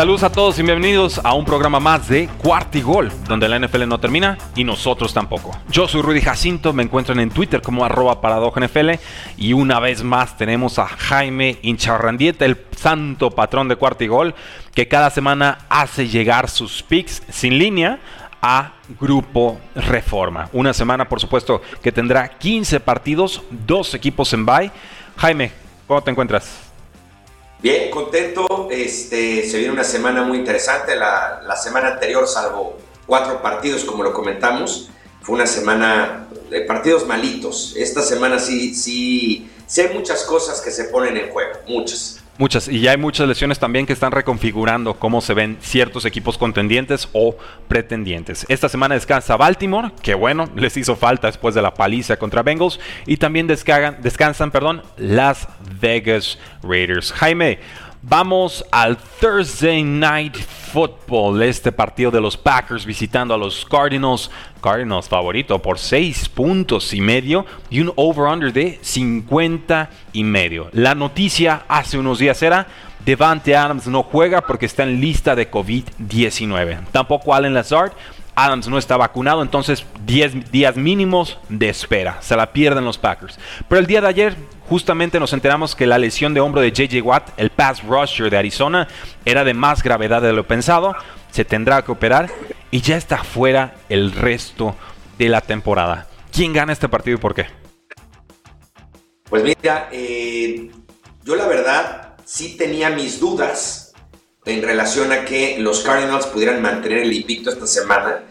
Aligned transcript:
Saludos 0.00 0.22
a 0.22 0.32
todos 0.32 0.58
y 0.58 0.62
bienvenidos 0.62 1.20
a 1.22 1.34
un 1.34 1.44
programa 1.44 1.78
más 1.78 2.08
de 2.08 2.26
Cuartigol, 2.38 3.12
donde 3.28 3.46
la 3.50 3.58
NFL 3.58 3.86
no 3.86 4.00
termina 4.00 4.38
y 4.56 4.64
nosotros 4.64 5.12
tampoco. 5.12 5.54
Yo 5.68 5.88
soy 5.88 6.00
Rudy 6.00 6.22
Jacinto, 6.22 6.72
me 6.72 6.82
encuentran 6.82 7.20
en 7.20 7.28
Twitter 7.28 7.60
como 7.60 7.84
arroba 7.84 8.18
NFL 8.18 8.92
y 9.36 9.52
una 9.52 9.78
vez 9.78 10.02
más 10.02 10.38
tenemos 10.38 10.78
a 10.78 10.86
Jaime 10.86 11.58
Incharrandieta, 11.60 12.46
el 12.46 12.56
santo 12.74 13.30
patrón 13.30 13.68
de 13.68 13.76
Cuartigol, 13.76 14.34
que 14.72 14.88
cada 14.88 15.10
semana 15.10 15.66
hace 15.68 16.08
llegar 16.08 16.48
sus 16.48 16.82
picks 16.82 17.22
sin 17.28 17.58
línea 17.58 17.98
a 18.40 18.72
Grupo 18.98 19.60
Reforma. 19.74 20.48
Una 20.54 20.72
semana, 20.72 21.10
por 21.10 21.20
supuesto, 21.20 21.60
que 21.82 21.92
tendrá 21.92 22.38
15 22.38 22.80
partidos, 22.80 23.42
dos 23.50 23.92
equipos 23.92 24.32
en 24.32 24.46
bye. 24.46 24.72
Jaime, 25.18 25.52
¿cómo 25.86 26.02
te 26.02 26.10
encuentras? 26.10 26.69
Bien, 27.62 27.90
contento. 27.90 28.68
Este, 28.70 29.46
se 29.46 29.58
viene 29.58 29.72
una 29.72 29.84
semana 29.84 30.22
muy 30.22 30.38
interesante. 30.38 30.96
La, 30.96 31.42
la, 31.46 31.56
semana 31.56 31.88
anterior, 31.88 32.26
salvo 32.26 32.78
cuatro 33.06 33.42
partidos, 33.42 33.84
como 33.84 34.02
lo 34.02 34.14
comentamos, 34.14 34.88
fue 35.20 35.34
una 35.34 35.46
semana 35.46 36.26
de 36.48 36.62
partidos 36.62 37.06
malitos. 37.06 37.74
Esta 37.76 38.00
semana 38.02 38.38
sí, 38.38 38.74
sí, 38.74 39.50
sí 39.66 39.80
hay 39.82 39.94
muchas 39.94 40.24
cosas 40.24 40.62
que 40.62 40.70
se 40.70 40.84
ponen 40.84 41.18
en 41.18 41.30
juego, 41.30 41.52
muchas. 41.68 42.19
Muchas, 42.40 42.68
y 42.68 42.80
ya 42.80 42.92
hay 42.92 42.96
muchas 42.96 43.28
lesiones 43.28 43.58
también 43.58 43.84
que 43.84 43.92
están 43.92 44.12
reconfigurando 44.12 44.94
cómo 44.94 45.20
se 45.20 45.34
ven 45.34 45.58
ciertos 45.60 46.06
equipos 46.06 46.38
contendientes 46.38 47.06
o 47.12 47.36
pretendientes. 47.68 48.46
Esta 48.48 48.70
semana 48.70 48.94
descansa 48.94 49.36
Baltimore, 49.36 49.90
que 50.02 50.14
bueno, 50.14 50.48
les 50.56 50.74
hizo 50.78 50.96
falta 50.96 51.26
después 51.26 51.54
de 51.54 51.60
la 51.60 51.74
paliza 51.74 52.16
contra 52.16 52.42
Bengals, 52.42 52.80
y 53.04 53.18
también 53.18 53.46
descansan, 53.46 54.00
descansan 54.00 54.50
perdón, 54.50 54.82
las 54.96 55.48
Vegas 55.82 56.38
Raiders. 56.62 57.12
Jaime, 57.12 57.58
Vamos 58.02 58.64
al 58.70 58.96
Thursday 58.96 59.82
Night 59.82 60.34
Football, 60.34 61.42
este 61.42 61.70
partido 61.70 62.10
de 62.10 62.18
los 62.18 62.34
Packers 62.34 62.86
visitando 62.86 63.34
a 63.34 63.38
los 63.38 63.66
Cardinals. 63.66 64.30
Cardinals 64.62 65.06
favorito 65.06 65.58
por 65.58 65.78
6 65.78 66.30
puntos 66.30 66.94
y 66.94 67.02
medio 67.02 67.44
y 67.68 67.80
un 67.80 67.92
over-under 67.96 68.54
de 68.54 68.78
50 68.80 69.90
y 70.14 70.24
medio. 70.24 70.70
La 70.72 70.94
noticia 70.94 71.64
hace 71.68 71.98
unos 71.98 72.18
días 72.18 72.42
era 72.42 72.66
Devante 73.04 73.54
Adams 73.54 73.86
no 73.86 74.02
juega 74.02 74.40
porque 74.40 74.66
está 74.66 74.84
en 74.84 74.98
lista 74.98 75.34
de 75.34 75.50
COVID-19. 75.50 76.86
Tampoco 76.92 77.34
Allen 77.34 77.52
Lazard. 77.52 77.92
Adams 78.34 78.68
no 78.68 78.78
está 78.78 78.96
vacunado, 78.96 79.42
entonces 79.42 79.84
10 80.06 80.50
días 80.50 80.76
mínimos 80.76 81.38
de 81.50 81.68
espera. 81.68 82.22
Se 82.22 82.36
la 82.36 82.52
pierden 82.52 82.84
los 82.84 82.96
Packers. 82.96 83.38
Pero 83.68 83.78
el 83.78 83.86
día 83.86 84.00
de 84.00 84.08
ayer 84.08 84.36
justamente 84.70 85.18
nos 85.18 85.32
enteramos 85.32 85.74
que 85.74 85.84
la 85.84 85.98
lesión 85.98 86.32
de 86.32 86.38
hombro 86.38 86.60
de 86.60 86.70
JJ 86.70 87.02
Watt, 87.02 87.30
el 87.36 87.50
pass 87.50 87.82
rusher 87.82 88.30
de 88.30 88.36
Arizona, 88.36 88.86
era 89.24 89.42
de 89.42 89.52
más 89.52 89.82
gravedad 89.82 90.22
de 90.22 90.32
lo 90.32 90.46
pensado. 90.46 90.94
Se 91.32 91.44
tendrá 91.44 91.82
que 91.82 91.90
operar 91.90 92.30
y 92.70 92.80
ya 92.80 92.96
está 92.96 93.24
fuera 93.24 93.74
el 93.88 94.12
resto 94.12 94.76
de 95.18 95.28
la 95.28 95.40
temporada. 95.40 96.06
¿Quién 96.32 96.52
gana 96.52 96.72
este 96.72 96.88
partido 96.88 97.16
y 97.16 97.20
por 97.20 97.34
qué? 97.34 97.48
Pues 99.28 99.42
mira, 99.42 99.88
eh, 99.90 100.70
yo 101.24 101.34
la 101.34 101.48
verdad 101.48 102.14
sí 102.24 102.56
tenía 102.56 102.90
mis 102.90 103.18
dudas 103.18 103.92
en 104.44 104.62
relación 104.62 105.10
a 105.10 105.24
que 105.24 105.58
los 105.58 105.80
Cardinals 105.80 106.26
pudieran 106.26 106.62
mantener 106.62 106.98
el 106.98 107.12
invicto 107.12 107.50
esta 107.50 107.66
semana 107.66 108.22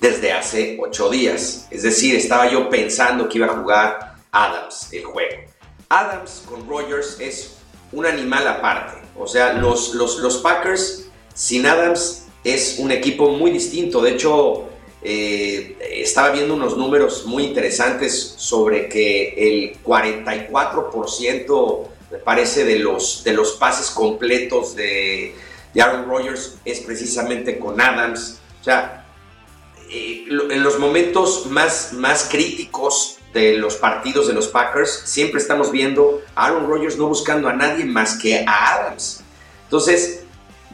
desde 0.00 0.32
hace 0.32 0.78
ocho 0.80 1.10
días. 1.10 1.66
Es 1.72 1.82
decir, 1.82 2.14
estaba 2.14 2.48
yo 2.48 2.70
pensando 2.70 3.28
que 3.28 3.38
iba 3.38 3.48
a 3.48 3.56
jugar 3.56 4.14
Adams 4.30 4.92
el 4.92 5.02
juego. 5.02 5.47
Adams 5.88 6.42
con 6.46 6.68
Rogers 6.68 7.16
es 7.20 7.56
un 7.92 8.04
animal 8.06 8.46
aparte. 8.46 8.98
O 9.16 9.26
sea, 9.26 9.54
los, 9.54 9.94
los, 9.94 10.36
Packers 10.38 11.06
sin 11.34 11.66
Adams 11.66 12.26
es 12.44 12.78
un 12.78 12.92
equipo 12.92 13.30
muy 13.30 13.50
distinto. 13.50 14.00
De 14.02 14.12
hecho, 14.12 14.68
eh, 15.02 15.76
estaba 15.92 16.30
viendo 16.30 16.54
unos 16.54 16.76
números 16.76 17.26
muy 17.26 17.42
interesantes 17.44 18.34
sobre 18.36 18.88
que 18.88 19.34
el 19.36 19.82
44% 19.82 21.88
me 22.10 22.18
parece 22.18 22.64
de 22.64 22.78
los, 22.78 23.22
de 23.24 23.32
los 23.32 23.52
pases 23.52 23.90
completos 23.90 24.74
de, 24.74 25.34
Aaron 25.78 26.08
Rodgers 26.08 26.56
es 26.64 26.80
precisamente 26.80 27.58
con 27.58 27.78
Adams. 27.80 28.40
O 28.60 28.64
sea, 28.64 29.06
eh, 29.90 30.24
en 30.28 30.64
los 30.64 30.78
momentos 30.80 31.46
más, 31.46 31.92
más 31.92 32.28
críticos 32.28 33.17
de 33.32 33.54
los 33.54 33.76
partidos 33.76 34.26
de 34.26 34.34
los 34.34 34.48
Packers, 34.48 35.02
siempre 35.04 35.40
estamos 35.40 35.70
viendo 35.70 36.22
a 36.34 36.46
Aaron 36.46 36.66
Rodgers 36.68 36.96
no 36.96 37.08
buscando 37.08 37.48
a 37.48 37.52
nadie 37.52 37.84
más 37.84 38.18
que 38.18 38.44
a 38.46 38.74
Adams. 38.74 39.20
Entonces, 39.64 40.20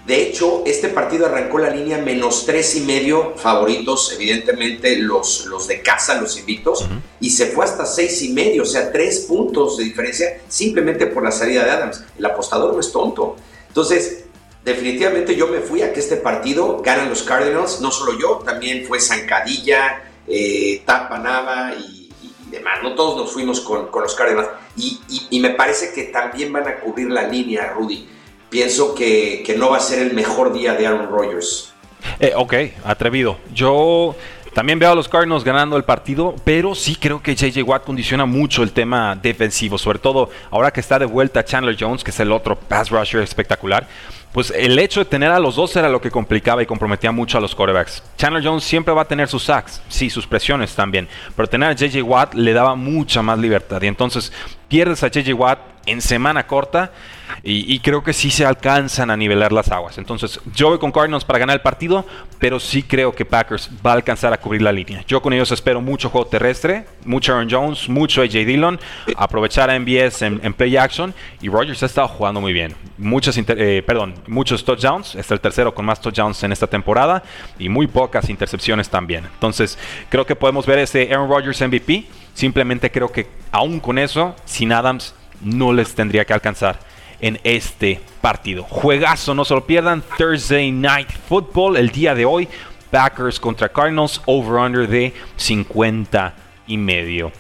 de 0.07 0.23
hecho, 0.23 0.63
este 0.67 0.89
partido 0.89 1.25
arrancó 1.25 1.59
la 1.59 1.71
línea 1.71 1.97
menos 1.97 2.45
tres 2.45 2.77
y 2.77 2.83
medio 2.83 3.35
favoritos, 3.37 4.13
evidentemente 4.13 4.97
los, 4.99 5.47
los 5.47 5.67
de 5.67 5.81
casa, 5.81 6.21
los 6.21 6.39
invictos, 6.39 6.87
y 7.21 7.31
se 7.31 7.47
fue 7.47 7.65
hasta 7.65 7.87
seis 7.87 8.21
y 8.23 8.29
medio, 8.35 8.65
o 8.65 8.67
sea, 8.67 8.93
tres 8.93 9.21
puntos 9.21 9.79
de 9.79 9.85
diferencia 9.85 10.43
simplemente 10.47 11.07
por 11.07 11.25
la 11.25 11.33
salida 11.33 11.65
de 11.65 11.71
Adams. 11.71 12.05
El 12.19 12.27
apostador 12.27 12.75
no 12.75 12.81
es 12.81 12.93
tonto. 12.93 13.37
Entonces, 13.69 14.25
definitivamente 14.63 15.35
yo 15.37 15.47
me 15.47 15.61
fui 15.61 15.81
a 15.81 15.93
que 15.93 16.01
este 16.01 16.17
partido 16.17 16.83
ganan 16.83 17.09
los 17.09 17.23
Cardinals, 17.23 17.81
no 17.81 17.91
solo 17.91 18.19
yo, 18.19 18.43
también 18.45 18.85
fue 18.87 19.01
Zancadilla, 19.01 20.05
eh, 20.29 20.83
Tapanava 20.85 21.75
y 21.75 22.04
no 22.83 22.95
todos 22.95 23.17
nos 23.17 23.33
fuimos 23.33 23.61
con, 23.61 23.89
los 23.93 24.15
Cardinals. 24.15 24.49
Y, 24.77 25.41
me 25.41 25.51
parece 25.51 25.93
que 25.93 26.05
también 26.05 26.53
van 26.53 26.67
a 26.69 26.81
cubrir 26.81 27.11
la 27.11 27.29
línea, 27.29 27.73
Rudy. 27.73 28.09
Pienso 28.49 28.95
que, 28.95 29.55
no 29.59 29.71
va 29.71 29.79
a 29.79 29.81
ser 29.81 30.01
el 30.01 30.15
mejor 30.15 30.53
día 30.53 30.75
de 30.75 30.87
Aaron 30.87 31.09
Rodgers. 31.09 31.73
Eh, 32.21 32.33
ok, 32.37 32.55
atrevido. 32.85 33.39
Yo 33.53 34.15
también 34.55 34.79
veo 34.79 34.93
a 34.93 34.95
los 34.95 35.09
Cardinals 35.09 35.43
ganando 35.43 35.77
el 35.77 35.83
partido, 35.83 36.37
pero 36.45 36.77
sí 36.77 36.95
creo 36.95 37.21
que 37.21 37.35
JJ 37.35 37.63
Watt 37.65 37.85
condiciona 37.85 38.25
mucho 38.25 38.63
el 38.63 38.73
tema 38.73 39.17
defensivo, 39.17 39.79
sobre 39.79 39.99
todo 39.99 40.31
ahora 40.51 40.71
que 40.71 40.79
está 40.79 40.97
de 40.99 41.07
vuelta 41.07 41.45
Chandler 41.45 41.77
Jones, 41.79 42.05
que 42.05 42.13
es 42.13 42.21
el 42.21 42.31
otro 42.31 42.55
pass 42.57 42.89
rusher 42.89 43.21
espectacular. 43.21 43.89
Pues 44.33 44.53
el 44.57 44.79
hecho 44.79 45.01
de 45.01 45.07
tener 45.07 45.31
a 45.31 45.41
los 45.41 45.57
dos 45.57 45.75
era 45.75 45.89
lo 45.89 46.01
que 46.01 46.11
complicaba 46.11 46.63
y 46.63 46.67
comprometía 46.67 47.11
mucho 47.11 47.37
a 47.37 47.41
los 47.41 47.55
quarterbacks. 47.55 48.03
Chandler 48.17 48.45
Jones 48.45 48.63
siempre 48.63 48.95
va 48.95 49.03
a 49.03 49.09
tener 49.09 49.29
sus 49.29 49.43
sacks, 49.43 49.83
sí, 49.89 50.09
sus 50.09 50.27
presiones 50.27 50.75
también, 50.75 51.09
pero 51.35 51.49
tener 51.49 51.71
a 51.71 51.73
JJ 51.73 52.03
Watt 52.03 52.35
le 52.35 52.53
daba 52.53 52.77
mucha 52.77 53.23
más 53.23 53.39
libertad. 53.39 53.83
Y 53.83 53.89
entonces 53.89 54.33
pierdes 54.69 55.03
a 55.03 55.09
JJ 55.09 55.35
Watt 55.35 55.74
en 55.87 56.01
semana 56.01 56.47
corta 56.47 56.93
y, 57.43 57.79
creo 57.81 58.03
que 58.03 58.13
sí 58.13 58.31
se 58.31 58.45
alcanzan 58.45 59.11
a 59.11 59.17
nivelar 59.17 59.53
las 59.53 59.71
aguas. 59.71 59.99
Entonces, 59.99 60.41
yo 60.55 60.71
voy 60.71 60.79
con 60.79 60.93
Cardinals 60.93 61.25
para 61.25 61.39
ganar 61.39 61.55
el 61.55 61.63
partido, 61.63 62.07
pero 62.39 62.59
sí 62.59 62.83
creo 62.83 63.13
que 63.13 63.25
Packers 63.25 63.71
va 63.85 63.93
a 63.93 63.95
alcanzar 63.95 64.33
a 64.33 64.39
cubrir 64.39 64.63
la 64.63 64.73
línea. 64.73 65.05
Yo 65.07 65.21
con 65.21 65.33
ellos 65.33 65.51
espero 65.53 65.81
mucho 65.81 66.09
juego 66.09 66.27
terrestre, 66.27 66.87
mucho 67.05 67.35
Aaron 67.35 67.49
Jones, 67.51 67.89
mucho 67.89 68.23
AJ 68.23 68.33
Dillon, 68.47 68.81
aprovechar 69.17 69.69
a 69.69 69.79
MBS 69.79 70.23
en, 70.23 70.55
play 70.55 70.77
action 70.77 71.13
y 71.41 71.49
Rogers 71.49 71.83
ha 71.83 71.87
estado 71.87 72.09
jugando 72.09 72.41
muy 72.41 72.53
bien. 72.53 72.75
Muchos, 72.97 73.37
eh, 73.37 73.83
perdón, 73.87 74.15
muchos 74.27 74.65
touchdowns, 74.65 75.15
es 75.15 75.31
el 75.31 75.41
tercero 75.41 75.75
con 75.75 75.85
más 75.85 76.01
touchdowns 76.01 76.43
en 76.45 76.53
esta 76.53 76.67
temporada 76.67 77.23
y 77.59 77.69
muy 77.69 77.87
pocas 77.87 78.31
intercepciones 78.31 78.89
también. 78.89 79.25
Entonces, 79.35 79.79
creo 80.09 80.25
que 80.25 80.37
podemos 80.37 80.65
ver 80.67 80.79
ese 80.79 81.13
Aaron 81.13 81.29
Rodgers 81.29 81.61
MVP. 81.61 82.07
Simplemente 82.33 82.91
creo 82.91 83.13
que 83.13 83.29
aún 83.53 83.81
con 83.81 83.99
eso, 83.99 84.35
sin 84.45 84.73
Adams, 84.73 85.15
no 85.45 85.73
les 85.73 85.95
tendría 85.95 86.25
que 86.25 86.33
alcanzar 86.33 86.79
en 87.21 87.39
este 87.45 88.01
partido. 88.21 88.65
Juegazo, 88.65 89.35
no 89.35 89.45
se 89.45 89.55
lo 89.55 89.65
pierdan. 89.65 90.03
Thursday 90.19 90.73
Night 90.73 91.11
Football 91.29 91.77
el 91.77 91.91
día 91.91 92.15
de 92.15 92.25
hoy. 92.25 92.49
Packers 92.91 93.41
contra 93.41 93.69
Cardinals, 93.69 94.21
over-under 94.27 94.87
de 94.87 95.13
50 95.37 96.35
y 96.67 96.77
medio. 96.77 97.33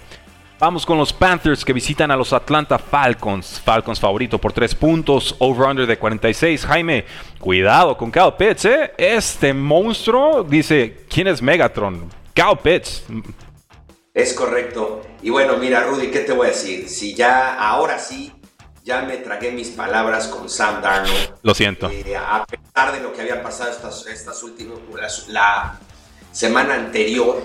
Vamos 0.59 0.87
con 0.87 0.97
los 0.99 1.13
Panthers 1.13 1.65
que 1.65 1.73
visitan 1.73 2.11
a 2.11 2.17
los 2.17 2.33
Atlanta 2.33 2.79
Falcons. 2.79 3.61
Falcons 3.61 4.01
favorito 4.01 4.39
por 4.39 4.53
3 4.53 4.75
puntos, 4.75 5.37
over-under 5.39 5.87
de 5.87 5.99
46. 5.99 6.65
Jaime, 6.65 7.05
cuidado 7.39 7.97
con 7.97 8.11
Kyle 8.11 8.33
Pitts, 8.37 8.65
¿eh? 8.65 8.93
Este 8.97 9.53
monstruo 9.53 10.43
dice, 10.43 11.05
¿quién 11.09 11.27
es 11.27 11.43
Megatron? 11.43 12.09
Kyle 12.33 12.59
Pitts. 12.63 13.05
Es 14.15 14.33
correcto. 14.33 15.03
Y 15.23 15.31
bueno, 15.31 15.57
mira, 15.57 15.83
Rudy, 15.83 16.13
¿qué 16.13 16.21
te 16.21 16.33
voy 16.33 16.47
a 16.47 16.51
decir? 16.51 16.89
Si 16.89 17.15
ya, 17.15 17.57
ahora 17.57 17.99
sí, 17.99 18.33
ya 18.85 19.03
me 19.03 19.17
tragué 19.17 19.51
mis 19.51 19.71
palabras 19.71 20.29
con 20.29 20.49
Sam 20.49 20.81
Darnold. 20.81 21.35
Lo 21.43 21.53
siento. 21.53 21.91
Eh, 21.91 22.17
a 22.17 22.47
pesar 22.47 22.93
de 22.93 23.01
lo 23.01 23.13
que 23.13 23.23
había 23.23 23.43
pasado 23.43 23.73
estas, 23.73 24.07
estas 24.07 24.41
últimas, 24.45 24.79
la 25.29 25.81
semana 26.31 26.75
anterior, 26.75 27.43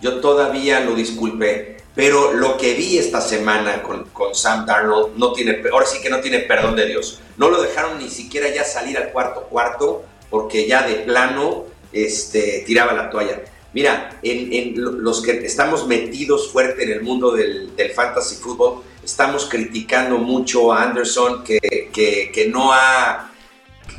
yo 0.00 0.20
todavía 0.20 0.78
lo 0.80 0.94
disculpé. 0.94 1.78
Pero 1.96 2.32
lo 2.32 2.58
que 2.58 2.74
vi 2.74 2.96
esta 2.98 3.20
semana 3.20 3.82
con, 3.82 4.04
con, 4.10 4.36
Sam 4.36 4.66
Darnold 4.66 5.16
no 5.16 5.32
tiene, 5.32 5.62
ahora 5.72 5.86
sí 5.86 6.00
que 6.00 6.10
no 6.10 6.20
tiene 6.20 6.40
perdón 6.40 6.76
de 6.76 6.86
Dios. 6.86 7.20
No 7.36 7.48
lo 7.48 7.60
dejaron 7.60 7.98
ni 7.98 8.08
siquiera 8.08 8.48
ya 8.48 8.64
salir 8.64 8.98
al 8.98 9.10
cuarto 9.10 9.42
cuarto 9.42 10.04
porque 10.30 10.66
ya 10.68 10.86
de 10.86 10.94
plano 10.96 11.64
este, 11.92 12.62
tiraba 12.66 12.92
la 12.92 13.10
toalla. 13.10 13.40
Mira, 13.74 14.18
en, 14.22 14.74
los 14.76 15.20
que 15.20 15.44
estamos 15.44 15.86
metidos 15.88 16.50
fuerte 16.52 16.84
en 16.84 16.92
el 16.92 17.02
mundo 17.02 17.32
del, 17.32 17.72
fantasy 17.94 18.36
fútbol, 18.36 18.82
estamos 19.04 19.46
criticando 19.46 20.16
mucho 20.18 20.72
a 20.72 20.84
Anderson 20.84 21.42
que, 21.42 21.90
que, 21.92 22.48
no 22.48 22.72
ha 22.72 23.32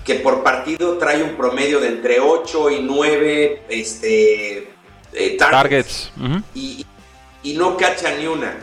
que 0.06 0.16
por 0.16 0.44
partido 0.44 0.98
trae 0.98 1.22
un 1.22 1.36
promedio 1.36 1.82
de 1.82 1.90
entre 1.90 2.22
8 2.22 2.72
y 2.72 2.80
9 2.84 3.64
este, 3.68 4.70
eh, 5.12 5.38
targets, 5.38 6.12
y, 6.54 6.86
y 7.44 7.54
no 7.54 7.76
cacha 7.76 8.16
ni 8.16 8.28
una. 8.28 8.58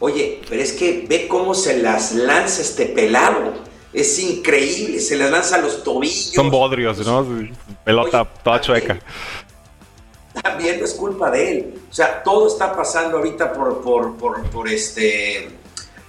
Oye, 0.00 0.40
pero 0.48 0.60
es 0.60 0.72
que 0.72 1.06
ve 1.08 1.28
cómo 1.28 1.54
se 1.54 1.80
las 1.80 2.12
lanza 2.14 2.62
este 2.62 2.86
pelado. 2.86 3.54
Es 3.92 4.18
increíble, 4.18 5.00
se 5.00 5.16
las 5.16 5.30
lanza 5.30 5.56
a 5.56 5.60
los 5.60 5.82
tobillos. 5.82 6.32
Son 6.34 6.50
bodrios, 6.50 7.04
¿no? 7.06 7.26
Pelota 7.84 8.24
toda 8.24 8.60
chueca. 8.60 8.98
También 10.42 10.82
es 10.82 10.94
culpa 10.94 11.30
de 11.30 11.50
él. 11.50 11.80
O 11.90 11.94
sea, 11.94 12.22
todo 12.22 12.48
está 12.48 12.74
pasando 12.74 13.18
ahorita 13.18 13.52
por, 13.52 13.80
por 13.82 14.68
este 14.68 15.48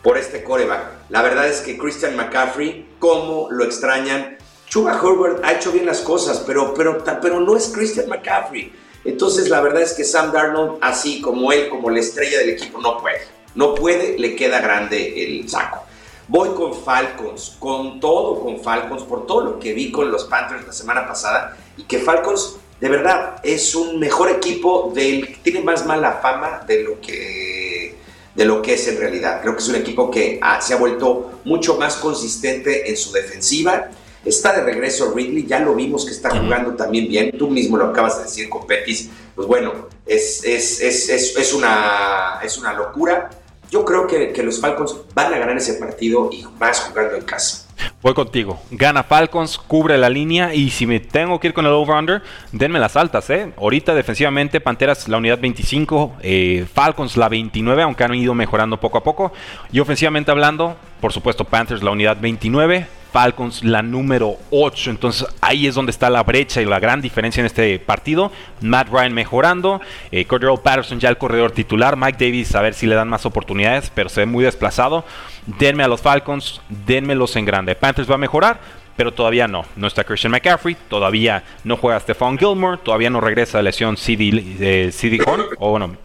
por 0.02 0.18
este 0.18 0.44
coreback. 0.44 1.10
La 1.10 1.22
verdad 1.22 1.48
es 1.48 1.62
que 1.62 1.78
Christian 1.78 2.16
McCaffrey, 2.16 2.88
cómo 3.00 3.48
lo 3.52 3.64
extrañan. 3.64 4.38
Chuba 4.68 4.94
Herbert 4.94 5.44
ha 5.44 5.54
hecho 5.54 5.72
bien 5.72 5.86
las 5.86 6.00
cosas, 6.02 6.44
pero, 6.46 6.74
pero, 6.74 7.04
pero 7.22 7.40
no 7.40 7.58
es 7.58 7.70
Christian 7.70 8.08
McCaffrey. 8.08 8.72
Entonces, 9.04 9.50
la 9.50 9.62
verdad 9.62 9.82
es 9.82 9.94
que 9.94 10.04
Sam 10.04 10.32
Darnold, 10.32 10.78
así 10.82 11.22
como 11.22 11.52
él, 11.52 11.70
como 11.70 11.90
la 11.90 12.00
estrella 12.00 12.38
del 12.40 12.50
equipo, 12.50 12.80
no 12.80 13.00
puede. 13.00 13.22
No 13.56 13.74
puede, 13.74 14.18
le 14.20 14.36
queda 14.36 14.60
grande 14.60 15.24
el 15.24 15.50
saco. 15.50 15.86
Voy 16.28 16.50
con 16.50 16.76
Falcons, 16.76 17.56
con 17.58 18.00
todo 18.00 18.40
con 18.42 18.62
Falcons, 18.62 19.02
por 19.02 19.26
todo 19.26 19.42
lo 19.42 19.60
que 19.60 19.74
vi 19.74 19.92
con 19.92 20.12
los 20.12 20.26
Panthers 20.26 20.68
la 20.68 20.74
semana 20.74 21.08
pasada, 21.08 21.58
y 21.76 21.84
que 21.84 21.98
Falcons, 21.98 22.58
de 22.80 22.90
verdad, 22.90 23.42
es 23.44 23.76
un 23.76 24.00
mejor 24.00 24.30
equipo, 24.30 24.92
del, 24.94 25.38
tiene 25.42 25.62
más 25.62 25.86
mala 25.86 26.20
fama 26.22 26.64
de 26.68 26.84
lo 26.84 27.02
que 27.02 27.96
de 28.36 28.46
lo 28.46 28.62
que 28.62 28.76
es 28.76 28.88
en 28.88 28.98
realidad. 28.98 29.42
Creo 29.42 29.54
que 29.54 29.62
es 29.62 29.68
un 29.68 29.76
equipo 29.76 30.10
que 30.10 30.40
se 30.62 30.74
ha 30.74 30.78
vuelto 30.78 31.42
mucho 31.44 31.76
más 31.76 31.98
consistente 31.98 32.90
en 32.90 32.96
su 32.96 33.12
defensiva 33.12 33.90
Está 34.26 34.54
de 34.54 34.64
regreso 34.64 35.14
Ridley, 35.14 35.46
ya 35.46 35.60
lo 35.60 35.74
vimos 35.74 36.06
que 36.06 36.12
está 36.12 36.30
jugando 36.30 36.76
también 36.76 37.08
bien. 37.08 37.38
Tú 37.38 37.50
mismo 37.50 37.78
lo 37.78 37.86
acabas 37.86 38.18
de 38.18 38.24
decir 38.24 38.50
con 38.50 38.68
Petis. 38.68 39.10
Pues 39.34 39.48
bueno, 39.48 39.88
es, 40.06 40.44
es, 40.44 40.82
es, 40.82 41.10
es 41.10 41.54
una, 41.54 42.40
es 42.44 42.58
una 42.58 42.74
locura. 42.74 43.30
Yo 43.72 43.86
creo 43.86 44.08
que, 44.08 44.34
que, 44.34 44.44
los 44.44 44.60
Falcons 44.60 44.94
van 45.14 45.34
a 45.34 45.38
ganar 45.38 45.56
ese 45.56 45.76
partido 45.76 46.30
y 46.34 46.44
más 46.60 46.82
jugando 46.82 47.16
en 47.16 47.24
casa. 47.24 47.66
Voy 48.02 48.14
contigo. 48.14 48.62
Gana 48.72 49.04
Falcons, 49.04 49.58
cubre 49.58 49.98
la 49.98 50.10
línea 50.10 50.54
y 50.54 50.70
si 50.70 50.86
me 50.86 51.00
tengo 51.00 51.40
que 51.40 51.48
ir 51.48 51.54
con 51.54 51.66
el 51.66 51.72
over-under, 51.72 52.22
denme 52.52 52.80
las 52.80 52.96
altas. 52.96 53.30
¿eh? 53.30 53.52
Ahorita 53.58 53.94
defensivamente, 53.94 54.62
Panteras 54.62 55.08
la 55.08 55.18
unidad 55.18 55.40
25, 55.40 56.18
eh, 56.22 56.66
Falcons 56.74 57.18
la 57.18 57.30
29, 57.30 57.84
aunque 57.84 58.04
han 58.04 58.16
ido 58.16 58.34
mejorando 58.34 58.80
poco 58.80 58.98
a 58.98 59.04
poco. 59.04 59.34
Y 59.72 59.80
ofensivamente 59.80 60.32
hablando, 60.32 60.78
por 61.02 61.14
supuesto, 61.14 61.46
Panthers 61.46 61.84
la 61.84 61.92
unidad 61.92 62.18
29, 62.20 62.88
Falcons 63.12 63.64
la 63.64 63.82
número 63.82 64.38
8. 64.52 64.92
Entonces 64.92 65.28
ahí 65.42 65.68
es 65.68 65.76
donde 65.76 65.92
está 65.92 66.10
la 66.10 66.24
brecha 66.24 66.62
y 66.62 66.66
la 66.66 66.80
gran 66.80 67.02
diferencia 67.02 67.42
en 67.42 67.46
este 67.46 67.80
partido. 67.80 68.32
Matt 68.62 68.90
Ryan 68.90 69.14
mejorando, 69.14 69.82
eh, 70.12 70.26
Cordero 70.26 70.58
Patterson 70.58 71.00
ya 71.00 71.10
el 71.10 71.18
corredor 71.18 71.52
titular, 71.52 71.98
Mike 71.98 72.24
Davis 72.24 72.56
a 72.56 72.62
ver 72.62 72.74
si 72.74 72.88
le 72.88 72.96
dan 72.96 73.10
más 73.10 73.26
oportunidades, 73.26 73.92
pero 73.94 74.10
se 74.10 74.22
ve 74.22 74.26
muy 74.26 74.44
desplazado. 74.44 75.06
Denme 75.46 75.84
a 75.84 75.88
los 75.88 76.02
Falcons, 76.02 76.62
denmelos 76.70 77.36
en 77.36 77.46
grande. 77.46 77.76
Panthers 77.76 78.10
va 78.10 78.16
a 78.16 78.20
mejorar, 78.20 78.60
pero 79.00 79.14
todavía 79.14 79.48
no. 79.48 79.64
No 79.78 79.88
está 79.88 80.04
Christian 80.04 80.32
McCaffrey, 80.32 80.76
todavía 80.90 81.44
no 81.64 81.78
juega 81.78 82.02
Stephon 82.02 82.38
Gilmore, 82.38 82.80
todavía 82.84 83.10
no 83.10 83.22
regresa 83.22 83.60
de 83.60 83.64
lesión 83.64 83.96
CD, 83.96 84.30
eh, 84.60 85.22
Horn, 85.26 85.44
o 85.58 85.72
bueno, 85.72 85.96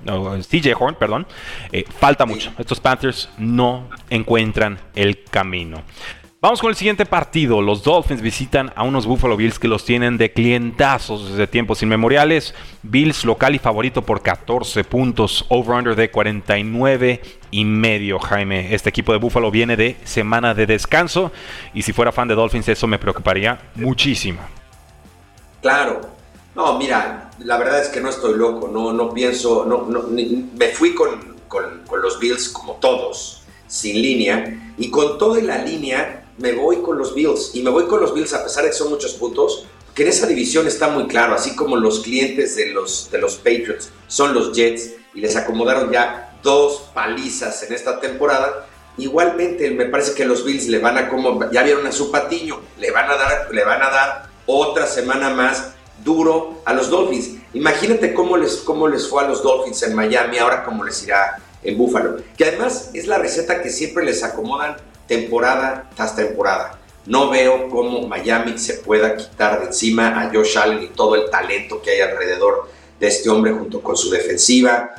CJ 0.49 0.75
Horn, 0.79 0.95
perdón. 0.95 1.27
Eh, 1.73 1.85
falta 1.99 2.25
mucho. 2.25 2.53
Estos 2.57 2.79
Panthers 2.79 3.29
no 3.37 3.89
encuentran 4.11 4.79
el 4.95 5.25
camino. 5.25 5.83
Vamos 6.45 6.61
con 6.61 6.69
el 6.69 6.77
siguiente 6.77 7.07
partido. 7.07 7.63
Los 7.63 7.83
Dolphins 7.83 8.21
visitan 8.21 8.71
a 8.77 8.83
unos 8.83 9.07
Buffalo 9.07 9.35
Bills 9.35 9.59
que 9.59 9.67
los 9.67 9.87
tienen 9.87 10.19
de 10.19 10.31
clientazos 10.31 11.31
desde 11.31 11.47
tiempos 11.47 11.83
inmemoriales. 11.83 12.55
Bills 12.83 13.25
local 13.25 13.55
y 13.55 13.59
favorito 13.59 14.03
por 14.03 14.21
14 14.21 14.85
puntos. 14.85 15.47
Over-under 15.49 15.97
de 15.97 16.11
49 16.11 17.23
y 17.51 17.65
medio, 17.65 18.19
Jaime. 18.19 18.75
Este 18.75 18.91
equipo 18.91 19.13
de 19.13 19.21
Buffalo 19.21 19.51
viene 19.51 19.75
de 19.79 19.97
semana 20.05 20.53
de 20.53 20.67
descanso. 20.67 21.33
Y 21.73 21.81
si 21.81 21.95
fuera 21.95 22.13
fan 22.13 22.29
de 22.29 22.35
Dolphins, 22.35 22.69
eso 22.69 22.87
me 22.87 22.99
preocuparía 22.99 23.59
muchísimo. 23.77 24.41
Claro. 25.63 26.03
No, 26.55 26.77
mira, 26.77 27.31
la 27.39 27.57
verdad 27.57 27.81
es 27.81 27.89
que 27.89 28.03
no 28.03 28.11
estoy 28.11 28.37
loco. 28.37 28.69
No, 28.69 28.93
no 28.93 29.15
pienso. 29.15 29.65
No, 29.65 29.87
me 30.11 30.69
fui 30.69 30.95
con, 30.95 31.39
con, 31.49 31.85
con 31.87 32.03
los 32.03 32.21
Bills 32.21 32.51
como 32.51 32.75
todos, 32.75 33.45
sin 33.67 34.03
línea. 34.03 34.75
Y 34.77 34.91
con 34.91 35.17
toda 35.17 35.41
la 35.41 35.57
línea 35.65 36.21
me 36.39 36.53
voy 36.53 36.79
con 36.79 36.99
los 36.99 37.15
Bills. 37.15 37.51
Y 37.55 37.63
me 37.63 37.71
voy 37.71 37.85
con 37.85 38.01
los 38.01 38.15
Bills 38.15 38.33
a 38.35 38.43
pesar 38.43 38.65
de 38.65 38.71
que 38.71 38.77
son 38.77 38.91
muchos 38.91 39.15
puntos, 39.15 39.67
que 39.95 40.03
en 40.03 40.09
esa 40.09 40.27
división 40.27 40.67
está 40.67 40.89
muy 40.89 41.07
claro, 41.07 41.35
así 41.35 41.55
como 41.55 41.77
los 41.77 42.01
clientes 42.01 42.57
de 42.57 42.73
los, 42.73 43.11
de 43.13 43.19
los 43.19 43.37
Patriots 43.37 43.91
son 44.09 44.35
los 44.35 44.53
Jets 44.53 44.91
y 45.15 45.21
les 45.21 45.37
acomodaron 45.37 45.93
ya 45.93 46.37
dos 46.43 46.91
palizas 46.93 47.63
en 47.63 47.73
esta 47.73 48.01
temporada. 48.01 48.67
Igualmente, 48.99 49.71
me 49.71 49.87
parece 49.87 50.15
que 50.15 50.25
los 50.25 50.45
Bills 50.45 50.67
le 50.67 50.79
van 50.79 50.99
a 50.99 51.09
como 51.09 51.51
ya 51.51 51.63
vieron 51.63 51.87
a 51.87 51.93
su 51.93 52.11
patiño, 52.11 52.61
le 52.79 52.91
van 52.91 53.11
a 53.11 53.17
dar, 53.17 53.49
le 53.53 53.65
van 53.65 53.83
a 53.83 53.91
dar 53.91 54.29
otra 54.47 54.87
semana 54.87 55.31
más 55.31 55.73
duro 56.05 56.61
a 56.65 56.75
los 56.75 56.91
Dolphins. 56.91 57.39
Imagínate 57.55 58.15
cómo 58.15 58.37
les, 58.37 58.57
cómo 58.57 58.89
les 58.89 59.09
fue 59.09 59.23
a 59.23 59.29
los 59.29 59.43
Dolphins 59.43 59.83
en 59.85 59.95
Miami, 59.95 60.39
ahora 60.39 60.65
cómo 60.65 60.85
les 60.85 61.03
irá 61.05 61.41
en 61.63 61.79
Buffalo. 61.79 62.17
Que 62.37 62.45
además 62.45 62.91
es 62.95 63.07
la 63.07 63.19
receta 63.19 63.63
que 63.63 63.71
siempre 63.71 64.05
les 64.05 64.23
acomodan 64.23 64.77
temporada 65.07 65.91
tras 65.95 66.17
temporada. 66.17 66.79
No 67.07 67.29
veo 67.29 67.69
cómo 67.69 68.07
Miami 68.09 68.59
se 68.59 68.75
pueda 68.75 69.17
quitar 69.17 69.61
de 69.61 69.67
encima 69.67 70.23
a 70.23 70.31
Josh 70.33 70.57
Allen 70.57 70.83
y 70.83 70.87
todo 70.89 71.17
el 71.17 71.29
talento 71.31 71.83
que 71.83 71.91
hay 71.91 72.01
alrededor 72.01 72.69
de 72.99 73.09
este 73.09 73.29
hombre 73.29 73.53
junto 73.53 73.83
con 73.83 73.97
su 73.97 74.11
defensiva. 74.11 74.91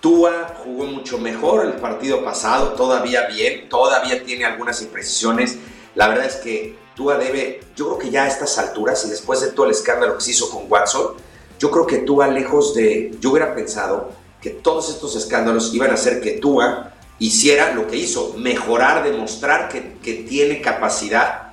Tua 0.00 0.54
jugó 0.62 0.84
mucho 0.84 1.18
mejor 1.18 1.66
el 1.66 1.72
partido 1.72 2.24
pasado, 2.24 2.74
todavía 2.74 3.26
bien, 3.26 3.68
todavía 3.68 4.22
tiene 4.22 4.44
algunas 4.44 4.80
imprecisiones. 4.82 5.58
La 5.96 6.06
verdad 6.06 6.26
es 6.26 6.36
que 6.36 6.78
Tua 6.94 7.16
debe, 7.16 7.60
yo 7.74 7.86
creo 7.86 7.98
que 7.98 8.10
ya 8.10 8.24
a 8.24 8.28
estas 8.28 8.56
alturas 8.58 9.04
y 9.04 9.10
después 9.10 9.40
de 9.40 9.48
todo 9.48 9.66
el 9.66 9.72
escándalo 9.72 10.16
que 10.16 10.24
se 10.24 10.30
hizo 10.30 10.50
con 10.50 10.70
Watson, 10.70 11.14
yo 11.58 11.70
creo 11.72 11.86
que 11.86 11.98
Tua 11.98 12.28
lejos 12.28 12.74
de, 12.74 13.16
yo 13.18 13.30
hubiera 13.30 13.56
pensado 13.56 14.12
que 14.40 14.50
todos 14.50 14.90
estos 14.90 15.16
escándalos 15.16 15.74
iban 15.74 15.90
a 15.90 15.94
hacer 15.94 16.20
que 16.20 16.32
Tua 16.32 16.92
hiciera 17.18 17.72
lo 17.74 17.86
que 17.86 17.96
hizo, 17.96 18.34
mejorar, 18.36 19.02
demostrar 19.02 19.68
que, 19.68 20.14
tiene 20.28 20.60
capacidad. 20.60 21.52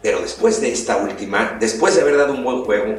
Pero 0.00 0.20
después 0.20 0.60
de 0.60 0.72
esta 0.72 0.96
última, 0.96 1.56
después 1.60 1.94
de 1.94 2.02
haber 2.02 2.16
dado 2.16 2.34
un 2.34 2.42
buen 2.42 2.64
juego 2.64 2.96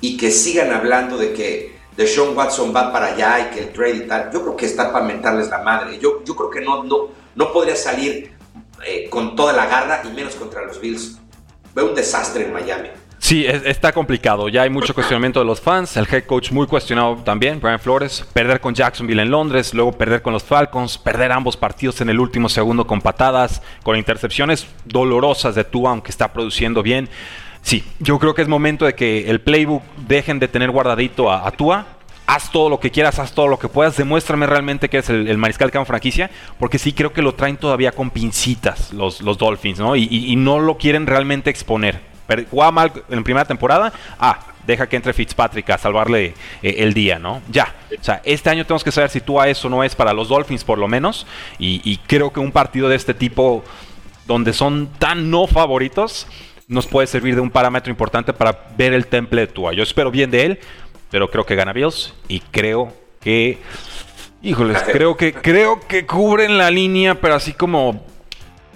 y 0.00 0.16
que 0.16 0.30
sigan 0.30 0.72
hablando 0.72 1.16
de 1.16 1.32
que 1.32 1.78
Sean 2.06 2.36
Watson 2.36 2.72
va 2.74 2.92
para 2.92 3.08
allá 3.08 3.40
y 3.40 3.54
que 3.54 3.60
el 3.64 3.72
trade 3.72 3.96
y 3.96 4.06
tal, 4.06 4.30
yo 4.32 4.42
creo 4.42 4.56
que 4.56 4.66
está 4.66 4.92
para 4.92 5.04
mentarles 5.04 5.48
la 5.48 5.58
madre. 5.58 5.98
Yo, 5.98 6.22
yo 6.24 6.36
creo 6.36 6.50
que 6.50 6.60
no, 6.60 6.84
no, 6.84 7.08
no 7.34 7.52
podría 7.52 7.74
salir 7.74 8.32
eh, 8.86 9.08
con 9.10 9.34
toda 9.34 9.52
la 9.52 9.66
garra 9.66 10.02
y 10.04 10.08
menos 10.14 10.36
contra 10.36 10.64
los 10.64 10.80
Bills. 10.80 11.18
Veo 11.74 11.88
un 11.88 11.94
desastre 11.94 12.44
en 12.44 12.52
Miami. 12.52 12.90
Sí, 13.28 13.44
está 13.46 13.92
complicado. 13.92 14.48
Ya 14.48 14.62
hay 14.62 14.70
mucho 14.70 14.94
cuestionamiento 14.94 15.38
de 15.38 15.44
los 15.44 15.60
fans. 15.60 15.98
El 15.98 16.08
head 16.10 16.24
coach 16.24 16.50
muy 16.50 16.66
cuestionado 16.66 17.16
también, 17.16 17.60
Brian 17.60 17.78
Flores. 17.78 18.26
Perder 18.32 18.58
con 18.58 18.74
Jacksonville 18.74 19.20
en 19.20 19.30
Londres, 19.30 19.74
luego 19.74 19.92
perder 19.92 20.22
con 20.22 20.32
los 20.32 20.42
Falcons, 20.42 20.96
perder 20.96 21.32
ambos 21.32 21.54
partidos 21.54 22.00
en 22.00 22.08
el 22.08 22.20
último 22.20 22.48
segundo 22.48 22.86
con 22.86 23.02
patadas, 23.02 23.60
con 23.82 23.98
intercepciones 23.98 24.66
dolorosas 24.86 25.54
de 25.54 25.64
Tua, 25.64 25.90
aunque 25.90 26.10
está 26.10 26.32
produciendo 26.32 26.82
bien. 26.82 27.10
Sí, 27.60 27.84
yo 27.98 28.18
creo 28.18 28.34
que 28.34 28.40
es 28.40 28.48
momento 28.48 28.86
de 28.86 28.94
que 28.94 29.28
el 29.28 29.42
playbook 29.42 29.82
dejen 30.06 30.38
de 30.38 30.48
tener 30.48 30.70
guardadito 30.70 31.30
a, 31.30 31.50
Tua 31.50 31.84
haz 32.26 32.50
todo 32.50 32.70
lo 32.70 32.80
que 32.80 32.90
quieras, 32.90 33.18
haz 33.18 33.32
todo 33.32 33.48
lo 33.48 33.58
que 33.58 33.68
puedas, 33.68 33.94
demuéstrame 33.98 34.46
realmente 34.46 34.88
que 34.88 34.98
es 34.98 35.10
el, 35.10 35.36
mariscal 35.36 35.70
que 35.70 35.84
franquicia, 35.84 36.30
porque 36.58 36.78
sí 36.78 36.94
creo 36.94 37.12
que 37.12 37.20
lo 37.20 37.34
traen 37.34 37.58
todavía 37.58 37.92
con 37.92 38.08
pincitas 38.08 38.90
los, 38.94 39.20
los 39.20 39.36
Dolphins, 39.36 39.80
¿no? 39.80 39.96
Y, 39.96 40.34
no 40.36 40.60
lo 40.60 40.78
quieren 40.78 41.06
realmente 41.06 41.50
exponer. 41.50 42.08
Jugaba 42.50 42.72
mal 42.72 42.92
en 43.08 43.24
primera 43.24 43.44
temporada, 43.44 43.92
ah, 44.18 44.38
deja 44.68 44.86
que 44.86 44.96
entre 44.96 45.14
Fitzpatrick 45.14 45.70
a 45.70 45.78
salvarle 45.78 46.34
eh, 46.62 46.74
el 46.78 46.92
día, 46.92 47.18
¿no? 47.18 47.40
Ya. 47.50 47.74
O 47.98 48.04
sea, 48.04 48.20
este 48.22 48.50
año 48.50 48.64
tenemos 48.64 48.84
que 48.84 48.92
saber 48.92 49.08
si 49.08 49.22
tú 49.22 49.40
a 49.40 49.48
eso 49.48 49.70
no 49.70 49.82
es 49.82 49.94
para 49.94 50.12
los 50.12 50.28
Dolphins 50.28 50.62
por 50.62 50.78
lo 50.78 50.86
menos. 50.86 51.26
Y, 51.58 51.96
creo 52.06 52.32
que 52.32 52.38
un 52.38 52.52
partido 52.52 52.88
de 52.88 52.96
este 52.96 53.14
tipo, 53.14 53.64
donde 54.26 54.52
son 54.52 54.88
tan 54.98 55.30
no 55.30 55.46
favoritos, 55.46 56.26
nos 56.68 56.86
puede 56.86 57.06
servir 57.06 57.34
de 57.34 57.40
un 57.40 57.50
parámetro 57.50 57.90
importante 57.90 58.34
para 58.34 58.66
ver 58.76 58.92
el 58.92 59.06
temple 59.06 59.42
de 59.42 59.46
Tua. 59.46 59.72
Yo 59.72 59.82
espero 59.82 60.10
bien 60.10 60.30
de 60.30 60.44
él, 60.44 60.58
pero 61.10 61.30
creo 61.30 61.46
que 61.46 61.56
gana 61.56 61.72
Bills 61.72 62.12
y 62.28 62.40
creo 62.40 62.92
que... 63.20 63.58
Híjoles, 64.42 64.82
creo 64.92 65.16
que, 65.16 65.32
creo 65.32 65.80
que 65.80 66.04
cubren 66.04 66.58
la 66.58 66.70
línea, 66.70 67.14
pero 67.14 67.34
así 67.34 67.54
como 67.54 68.04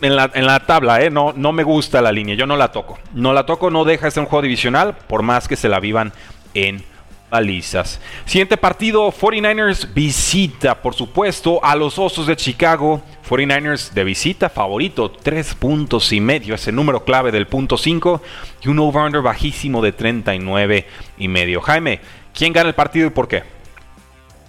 en 0.03 0.47
la, 0.47 0.61
tabla, 0.67 1.01
¿eh? 1.01 1.11
No, 1.11 1.33
no 1.35 1.53
me 1.53 1.63
gusta 1.63 2.03
la 2.03 2.11
línea, 2.11 2.35
yo 2.35 2.47
no 2.47 2.57
la 2.57 2.73
toco. 2.73 2.99
No 3.15 3.33
la 3.33 3.47
toco, 3.47 3.71
no 3.71 3.85
deja 3.85 4.07
de 4.07 4.11
ser 4.11 4.23
un 4.23 4.29
juego 4.29 4.43
divisional, 4.43 4.97
por 5.07 5.23
más 5.23 5.47
que 5.47 5.57
se 5.57 5.69
la 5.69 5.79
vivan 5.79 6.13
en 6.55 6.85
balizas. 7.31 8.01
Siguiente 8.27 8.57
partido, 8.57 9.11
49ers 9.11 9.95
visita, 9.95 10.83
por 10.83 10.95
supuesto, 10.95 11.65
a 11.65 11.77
los 11.77 11.99
Osos 11.99 12.27
de 12.27 12.37
Chicago. 12.37 13.01
49ers 13.29 13.93
de 13.93 14.05
visita, 14.05 14.51
favorito, 14.51 15.11
tres 15.11 15.55
puntos 15.55 16.13
y 16.13 16.21
medio, 16.21 16.55
ese 16.55 16.73
número 16.73 17.05
clave 17.05 17.31
del 17.31 17.47
punto 17.47 17.79
5 17.79 18.21
y 18.63 18.69
un 18.69 18.79
over-under 18.81 19.23
bajísimo 19.23 19.81
de 19.81 19.93
39 19.93 20.87
y 21.17 21.29
medio. 21.29 21.63
Jaime, 21.63 22.01
¿quién 22.35 22.53
gana 22.53 22.69
el 22.69 22.75
partido 22.75 23.07
y 23.07 23.11
por 23.11 23.29
qué? 23.29 23.45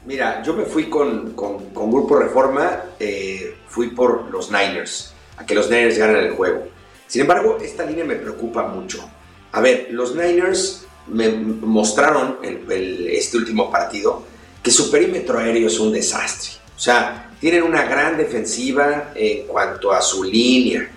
Mira, 0.06 0.44
yo 0.44 0.54
me 0.54 0.66
fui 0.66 0.90
con, 0.90 1.34
Grupo 1.36 2.18
Reforma, 2.18 2.82
eh, 3.00 3.56
fui 3.68 3.92
por 3.92 4.30
los 4.30 4.52
Niners 4.52 5.13
a 5.38 5.46
que 5.46 5.56
los 5.56 5.70
Niners 5.70 5.98
ganen 5.98 6.18
el 6.18 6.32
juego. 6.32 6.68
Sin 7.08 7.22
embargo, 7.22 7.58
esta 7.62 7.86
línea 7.86 8.06
me 8.06 8.16
preocupa 8.16 8.68
mucho. 8.68 9.08
A 9.52 9.62
ver, 9.62 9.90
los 9.92 10.16
Niners 10.16 10.86
me 11.08 11.30
mostraron 11.30 12.38
en 12.44 12.66
este 13.10 13.38
último 13.38 13.70
partido 13.70 14.24
que 14.62 14.72
su 14.72 14.90
perímetro 14.90 15.38
aéreo 15.38 15.68
es 15.68 15.80
un 15.80 15.92
desastre. 15.92 16.52
O 16.76 16.80
sea, 16.80 17.32
tienen 17.40 17.64
una 17.64 17.84
gran 17.84 18.18
defensiva 18.18 19.12
en 19.16 19.46
cuanto 19.48 19.92
a 19.92 20.02
su 20.02 20.24
línea, 20.24 20.90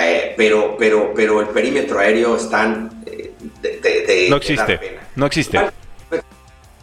eh, 0.00 0.34
pero, 0.36 0.76
pero, 0.78 1.12
pero 1.14 1.40
el 1.40 1.48
perímetro 1.48 1.98
aéreo 1.98 2.36
están 2.36 3.02
eh, 3.06 3.32
de, 3.60 4.26
no 4.28 4.36
existe, 4.36 5.00
no 5.16 5.26
existe. 5.26 5.58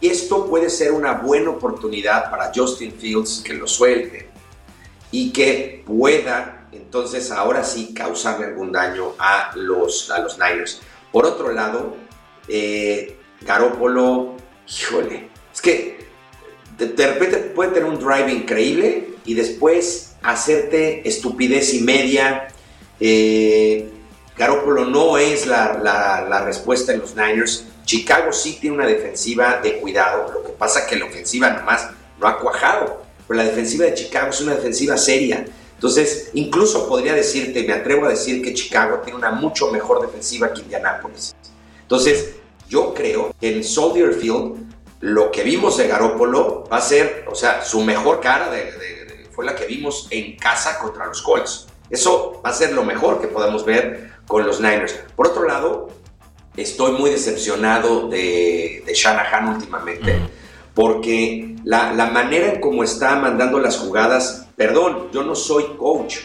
Y 0.00 0.08
esto 0.08 0.46
puede 0.46 0.70
ser 0.70 0.92
una 0.92 1.12
buena 1.12 1.50
oportunidad 1.50 2.30
para 2.30 2.50
Justin 2.54 2.92
Fields 2.92 3.42
que 3.44 3.52
lo 3.54 3.66
suelte 3.66 4.28
y 5.10 5.30
que 5.30 5.82
pueda 5.86 6.59
entonces 6.72 7.30
ahora 7.30 7.64
sí 7.64 7.94
causarle 7.94 8.46
algún 8.46 8.72
daño 8.72 9.14
a 9.18 9.52
los, 9.56 10.10
a 10.10 10.20
los 10.20 10.38
Niners. 10.38 10.80
Por 11.12 11.26
otro 11.26 11.52
lado, 11.52 11.96
eh, 12.48 13.16
Garópolo, 13.40 14.36
híjole, 14.68 15.28
es 15.52 15.60
que 15.60 16.00
de, 16.78 17.06
repente 17.06 17.36
puede 17.38 17.72
tener 17.72 17.88
un 17.88 17.98
drive 17.98 18.32
increíble 18.32 19.14
y 19.24 19.34
después 19.34 20.14
hacerte 20.22 21.06
estupidez 21.08 21.74
y 21.74 21.80
media. 21.80 22.48
Eh, 22.98 23.90
Garópolo 24.36 24.86
no 24.86 25.18
es 25.18 25.46
la, 25.46 26.42
respuesta 26.44 26.92
en 26.92 27.00
los 27.00 27.14
Niners. 27.14 27.66
Chicago 27.84 28.32
sí 28.32 28.58
tiene 28.60 28.76
una 28.76 28.86
defensiva 28.86 29.60
de 29.62 29.78
cuidado. 29.78 30.32
Lo 30.32 30.44
que 30.44 30.52
pasa 30.52 30.80
es 30.80 30.86
que 30.86 30.96
la 30.96 31.06
ofensiva 31.06 31.50
nomás 31.50 31.88
no 32.18 32.26
ha 32.26 32.38
cuajado. 32.38 33.02
Pero 33.26 33.36
la 33.36 33.44
defensiva 33.44 33.84
de 33.84 33.94
Chicago 33.94 34.30
es 34.30 34.40
una 34.40 34.54
defensiva 34.54 34.96
seria. 34.96 35.44
Entonces, 35.80 36.28
incluso 36.34 36.86
podría 36.86 37.14
decirte, 37.14 37.62
me 37.62 37.72
atrevo 37.72 38.04
a 38.04 38.10
decir 38.10 38.42
que 38.42 38.52
Chicago 38.52 38.98
tiene 38.98 39.18
una 39.18 39.30
mucho 39.30 39.70
mejor 39.72 40.02
defensiva 40.02 40.52
que 40.52 40.60
Indianapolis. 40.60 41.34
Entonces, 41.80 42.34
yo 42.68 42.92
creo 42.92 43.34
que 43.40 43.56
en 43.56 43.64
Soldier 43.64 44.12
Field 44.12 44.58
lo 45.00 45.30
que 45.30 45.42
vimos 45.42 45.78
de 45.78 45.88
Garópolo 45.88 46.64
va 46.70 46.76
a 46.76 46.80
ser, 46.82 47.24
o 47.26 47.34
sea, 47.34 47.64
su 47.64 47.80
mejor 47.80 48.20
cara 48.20 48.50
fue 49.32 49.46
la 49.46 49.54
que 49.54 49.64
vimos 49.64 50.06
en 50.10 50.36
casa 50.36 50.78
contra 50.78 51.06
los 51.06 51.22
Colts. 51.22 51.66
Eso 51.88 52.42
va 52.44 52.50
a 52.50 52.52
ser 52.52 52.74
lo 52.74 52.84
mejor 52.84 53.18
que 53.18 53.28
podamos 53.28 53.64
ver 53.64 54.10
con 54.26 54.46
los 54.46 54.60
Niners. 54.60 55.00
Por 55.16 55.28
otro 55.28 55.48
lado, 55.48 55.88
estoy 56.58 56.92
muy 56.92 57.08
decepcionado 57.08 58.06
de, 58.06 58.82
de 58.84 58.92
Shanahan 58.92 59.48
últimamente, 59.48 60.20
porque 60.74 61.56
la, 61.64 61.94
la 61.94 62.04
manera 62.04 62.52
en 62.52 62.60
cómo 62.60 62.84
está 62.84 63.16
mandando 63.16 63.58
las 63.58 63.78
jugadas 63.78 64.46
Perdón, 64.60 65.08
yo 65.10 65.22
no 65.22 65.34
soy 65.34 65.64
coach, 65.78 66.16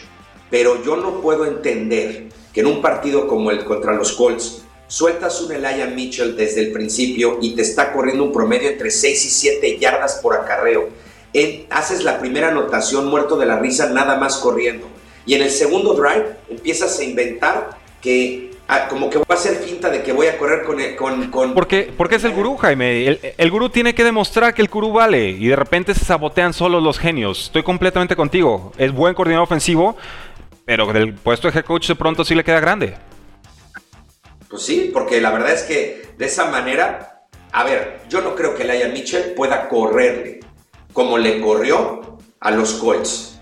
pero 0.50 0.84
yo 0.84 0.96
no 0.96 1.22
puedo 1.22 1.46
entender 1.46 2.26
que 2.52 2.60
en 2.60 2.66
un 2.66 2.82
partido 2.82 3.26
como 3.28 3.50
el 3.50 3.64
contra 3.64 3.94
los 3.94 4.12
Colts 4.12 4.60
sueltas 4.88 5.40
un 5.40 5.52
Elijah 5.52 5.86
Mitchell 5.86 6.36
desde 6.36 6.60
el 6.60 6.70
principio 6.70 7.38
y 7.40 7.56
te 7.56 7.62
está 7.62 7.94
corriendo 7.94 8.24
un 8.24 8.34
promedio 8.34 8.68
entre 8.68 8.90
6 8.90 9.24
y 9.24 9.30
7 9.30 9.78
yardas 9.78 10.16
por 10.16 10.34
acarreo. 10.34 10.90
haces 11.70 12.04
la 12.04 12.18
primera 12.18 12.48
anotación 12.48 13.06
muerto 13.06 13.38
de 13.38 13.46
la 13.46 13.58
risa 13.58 13.88
nada 13.88 14.18
más 14.18 14.36
corriendo. 14.36 14.86
Y 15.24 15.32
en 15.32 15.40
el 15.40 15.50
segundo 15.50 15.94
drive 15.94 16.36
empiezas 16.50 16.98
a 16.98 17.04
inventar 17.04 17.78
que 18.02 18.45
Ah, 18.68 18.88
como 18.88 19.08
que 19.08 19.18
voy 19.18 19.26
a 19.28 19.34
hacer 19.34 19.56
finta 19.58 19.90
de 19.90 20.02
que 20.02 20.12
voy 20.12 20.26
a 20.26 20.36
correr 20.36 20.64
con... 20.64 20.78
con, 20.96 21.30
con... 21.30 21.54
Porque, 21.54 21.92
porque 21.96 22.16
es 22.16 22.24
el 22.24 22.32
gurú, 22.32 22.56
Jaime. 22.56 23.06
El, 23.06 23.20
el, 23.36 23.50
gurú 23.50 23.68
tiene 23.68 23.94
que 23.94 24.02
demostrar 24.02 24.54
que 24.54 24.62
el 24.62 24.68
gurú 24.68 24.92
vale 24.92 25.28
y 25.28 25.46
de 25.46 25.54
repente 25.54 25.94
se 25.94 26.04
sabotean 26.04 26.52
solo 26.52 26.80
los 26.80 26.98
genios. 26.98 27.44
Estoy 27.44 27.62
completamente 27.62 28.16
contigo. 28.16 28.72
Es 28.76 28.90
buen 28.92 29.14
coordinador 29.14 29.44
ofensivo, 29.44 29.96
pero 30.64 30.92
del 30.92 31.14
puesto 31.14 31.48
de 31.48 31.56
head 31.56 31.64
coach 31.64 31.86
de 31.86 31.94
pronto 31.94 32.24
sí 32.24 32.34
le 32.34 32.42
queda 32.42 32.58
grande. 32.58 32.96
Pues 34.48 34.62
sí, 34.62 34.90
porque 34.92 35.20
la 35.20 35.30
verdad 35.30 35.52
es 35.52 35.62
que 35.62 36.08
de 36.18 36.26
esa 36.26 36.46
manera, 36.46 37.26
a 37.52 37.62
ver, 37.62 38.00
yo 38.08 38.20
no 38.20 38.34
creo 38.34 38.56
que 38.56 38.64
Laia 38.64 38.88
Mitchell 38.88 39.34
pueda 39.34 39.68
correrle 39.68 40.40
como 40.92 41.18
le 41.18 41.40
corrió 41.40 42.18
a 42.40 42.50
los 42.50 42.74
Colts. 42.74 43.38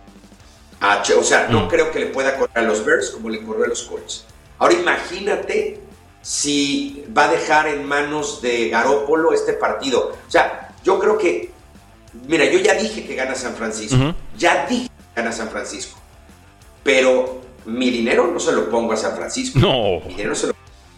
o 1.17 1.23
sea, 1.23 1.49
no 1.49 1.61
mm. 1.65 1.69
creo 1.69 1.91
que 1.91 2.01
le 2.01 2.07
pueda 2.07 2.37
correr 2.37 2.59
a 2.59 2.63
los 2.63 2.85
Bears 2.85 3.11
como 3.11 3.31
le 3.31 3.43
corrió 3.43 3.65
a 3.65 3.69
los 3.69 3.85
Colts. 3.85 4.27
Ahora 4.59 4.75
imagínate 4.75 5.81
si 6.23 7.05
va 7.17 7.25
a 7.25 7.29
dejar 7.29 7.69
en 7.69 7.85
manos 7.85 8.41
de 8.41 8.71
Garópolo 8.71 9.33
este 9.33 9.53
partido. 9.53 10.13
O 10.27 10.31
sea, 10.31 10.71
yo 10.83 10.99
creo 10.99 11.19
que, 11.19 11.51
mira, 12.27 12.45
yo 12.47 12.59
ya 12.59 12.75
dije 12.75 13.05
que 13.07 13.15
gana 13.15 13.35
San 13.35 13.55
Francisco, 13.55 14.15
ya 14.37 14.67
dije 14.67 14.89
que 14.89 15.21
gana 15.21 15.33
San 15.33 15.49
Francisco, 15.49 15.99
pero 16.83 17.43
mi 17.67 17.91
dinero 17.91 18.27
no 18.27 18.41
se 18.41 18.53
lo 18.53 18.71
pongo 18.71 18.93
a 18.93 18.97
San 18.97 19.17
Francisco. 19.17 19.59
No. 19.59 20.01
Mi 20.07 20.15
dinero 20.15 20.35
se 20.35 20.49
lo 20.49 20.55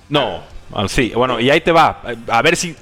No, 0.09 0.43
ah, 0.73 0.87
sí, 0.89 1.13
bueno, 1.15 1.41
y 1.41 1.51
ahí 1.51 1.61
te 1.61 1.73
va. 1.73 2.03
A 2.29 2.43
ver 2.43 2.57
si... 2.57 2.75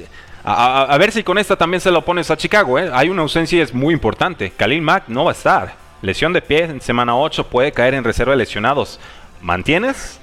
A, 0.46 0.98
ver 0.98 1.10
si 1.10 1.22
con 1.22 1.38
esta 1.38 1.56
también 1.56 1.80
se 1.80 1.90
lo 1.90 2.04
pones 2.04 2.30
a 2.30 2.36
Chicago. 2.36 2.78
¿eh? 2.78 2.90
Hay 2.92 3.08
una 3.08 3.22
ausencia 3.22 3.62
es 3.62 3.72
muy 3.72 3.94
importante. 3.94 4.50
Khalil 4.50 4.82
Mack 4.82 5.04
no 5.08 5.24
va 5.24 5.30
a 5.30 5.32
estar. 5.32 5.74
Lesión 6.02 6.34
de 6.34 6.42
pie 6.42 6.64
en 6.64 6.82
semana 6.82 7.16
8 7.16 7.48
puede 7.48 7.72
caer 7.72 7.94
en 7.94 8.04
reserva 8.04 8.32
de 8.32 8.36
lesionados. 8.36 9.00
¿Mantienes? 9.40 10.20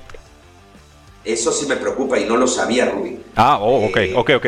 Eso 1.23 1.51
sí 1.51 1.67
me 1.67 1.75
preocupa 1.75 2.19
y 2.19 2.25
no 2.25 2.35
lo 2.35 2.47
sabía, 2.47 2.85
Ruby. 2.85 3.19
Ah, 3.35 3.59
oh, 3.59 3.85
ok, 3.85 3.97
eh, 3.97 4.13
ok, 4.15 4.29
ok. 4.37 4.45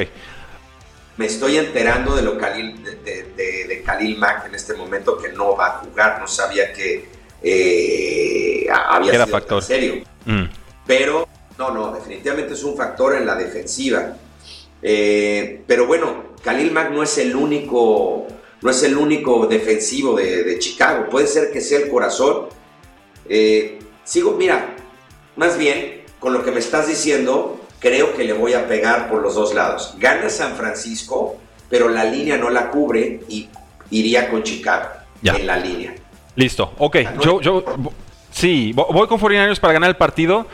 Me 1.18 1.28
estoy 1.28 1.58
enterando 1.58 2.16
de 2.16 2.24
lo 2.24 2.38
Khalil, 2.38 2.84
de, 2.84 3.84
Khalil 3.86 4.18
Mack 4.18 4.48
en 4.48 4.56
este 4.56 4.74
momento 4.74 5.18
que 5.18 5.30
no 5.30 5.56
va 5.56 5.68
a 5.68 5.72
jugar. 5.80 6.20
No 6.20 6.28
sabía 6.28 6.74
que 6.74 7.06
eh, 7.44 8.66
había 8.72 9.12
sido 9.12 9.28
factor. 9.28 9.62
en 9.62 9.68
serio. 9.68 10.04
Mm. 10.26 10.46
Pero 10.88 11.28
no, 11.60 11.70
no, 11.70 11.92
definitivamente 11.92 12.54
es 12.54 12.64
un 12.64 12.76
factor 12.76 13.16
en 13.16 13.28
la 13.28 13.36
defensiva. 13.36 14.18
Eh, 14.82 15.62
pero 15.68 15.86
bueno, 15.86 16.34
Khalil 16.44 16.72
Mack 16.72 16.90
no 16.90 17.04
es 17.04 17.16
el 17.20 17.36
único, 17.36 18.26
no 18.62 18.70
es 18.72 18.82
el 18.82 18.98
único 18.98 19.46
defensivo 19.46 20.16
de, 20.16 20.58
Chicago. 20.58 21.08
Puede 21.08 21.28
ser 21.28 21.52
que 21.52 21.62
sea 21.62 21.78
el 21.78 21.90
corazón. 21.90 22.48
sigo, 24.04 24.32
mira, 24.32 24.76
más 25.36 25.56
bien 25.60 26.03
con 26.24 26.32
lo 26.32 26.42
que 26.42 26.52
me 26.52 26.60
estás 26.60 26.88
diciendo, 26.88 27.60
creo 27.80 28.16
que 28.16 28.24
le 28.24 28.32
voy 28.32 28.54
a 28.54 28.66
pegar 28.66 29.10
por 29.10 29.22
los 29.22 29.36
dos 29.36 29.54
lados. 29.54 29.94
Gana 30.00 30.30
San 30.30 30.56
Francisco, 30.56 31.36
pero 31.70 31.90
la 31.90 32.06
línea 32.06 32.38
no 32.38 32.50
la 32.50 32.72
cubre 32.72 33.20
y 33.28 33.50
iría 33.92 34.30
con 34.30 34.42
Chicago 34.42 34.88
en 35.22 35.46
la 35.46 35.58
línea. 35.58 35.94
Listo, 36.38 36.74
ok. 36.78 36.98
Yo, 37.22 37.42
yo, 37.42 37.66
sí, 38.32 38.72
voy 38.74 39.06
con 39.08 39.20
49ers 39.20 39.60
para 39.60 39.74
ganar 39.74 39.90
el 39.90 39.98
partido. 39.98 40.48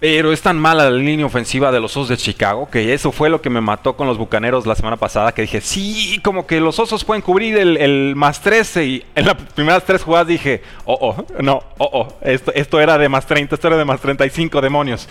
Pero 0.00 0.32
es 0.32 0.42
tan 0.42 0.58
mala 0.58 0.88
la 0.88 0.96
línea 0.96 1.26
ofensiva 1.26 1.72
de 1.72 1.80
los 1.80 1.96
Osos 1.96 2.08
de 2.08 2.16
Chicago 2.16 2.68
que 2.70 2.94
eso 2.94 3.10
fue 3.10 3.28
lo 3.28 3.42
que 3.42 3.50
me 3.50 3.60
mató 3.60 3.96
con 3.96 4.06
los 4.06 4.16
Bucaneros 4.16 4.64
la 4.66 4.76
semana 4.76 4.96
pasada. 4.96 5.32
Que 5.32 5.42
dije, 5.42 5.60
sí, 5.60 6.20
como 6.22 6.46
que 6.46 6.60
los 6.60 6.78
Osos 6.78 7.04
pueden 7.04 7.22
cubrir 7.22 7.56
el, 7.58 8.14
más 8.14 8.40
13. 8.40 8.86
Y 8.86 9.04
en 9.14 9.26
las 9.26 9.34
primeras 9.34 9.84
tres 9.84 10.04
jugadas 10.04 10.28
dije, 10.28 10.62
oh, 10.84 10.98
oh, 11.00 11.42
no, 11.42 11.62
oh, 11.78 11.90
oh, 11.92 12.18
esto, 12.22 12.52
esto 12.54 12.80
era 12.80 12.96
de 12.96 13.08
más 13.08 13.26
30, 13.26 13.56
esto 13.56 13.66
era 13.66 13.76
de 13.76 13.84
más 13.84 14.00
35, 14.00 14.60
demonios. 14.60 15.08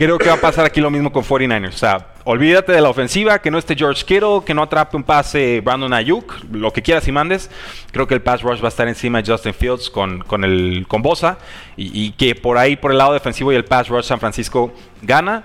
Creo 0.00 0.16
que 0.16 0.28
va 0.28 0.36
a 0.36 0.40
pasar 0.40 0.64
aquí 0.64 0.80
lo 0.80 0.90
mismo 0.90 1.12
con 1.12 1.22
49ers. 1.22 1.74
O 1.74 1.76
sea, 1.76 2.06
olvídate 2.24 2.72
de 2.72 2.80
la 2.80 2.88
ofensiva, 2.88 3.38
que 3.38 3.50
no 3.50 3.58
esté 3.58 3.76
George 3.76 4.02
Kittle, 4.06 4.40
que 4.46 4.54
no 4.54 4.62
atrape 4.62 4.96
un 4.96 5.02
pase 5.02 5.60
Brandon 5.60 5.92
Ayuk, 5.92 6.42
lo 6.50 6.72
que 6.72 6.80
quieras 6.80 7.06
y 7.06 7.12
mandes. 7.12 7.50
Creo 7.92 8.06
que 8.06 8.14
el 8.14 8.22
pass 8.22 8.40
rush 8.40 8.62
va 8.62 8.64
a 8.64 8.68
estar 8.68 8.88
encima 8.88 9.20
de 9.20 9.30
Justin 9.30 9.52
Fields 9.52 9.90
con, 9.90 10.20
con, 10.20 10.42
el, 10.42 10.86
con 10.88 11.02
Bosa. 11.02 11.36
Y, 11.76 12.12
que 12.12 12.34
por 12.34 12.56
ahí, 12.56 12.76
por 12.76 12.92
el 12.92 12.96
lado 12.96 13.12
defensivo 13.12 13.52
y 13.52 13.56
el 13.56 13.66
pass 13.66 13.90
rush, 13.90 14.06
San 14.06 14.20
Francisco 14.20 14.72
gana 15.02 15.42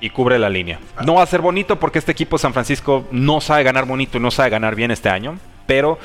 y 0.00 0.08
cubre 0.08 0.38
la 0.38 0.48
línea. 0.48 0.80
No 1.04 1.16
va 1.16 1.22
a 1.22 1.26
ser 1.26 1.42
bonito 1.42 1.78
porque 1.78 1.98
este 1.98 2.12
equipo 2.12 2.38
San 2.38 2.54
Francisco 2.54 3.06
no 3.10 3.42
sabe 3.42 3.62
ganar 3.62 3.84
bonito 3.84 4.16
y 4.16 4.20
no 4.22 4.30
sabe 4.30 4.48
ganar 4.48 4.74
bien 4.74 4.90
este 4.90 5.10
año. 5.10 5.38
Pero 5.66 5.98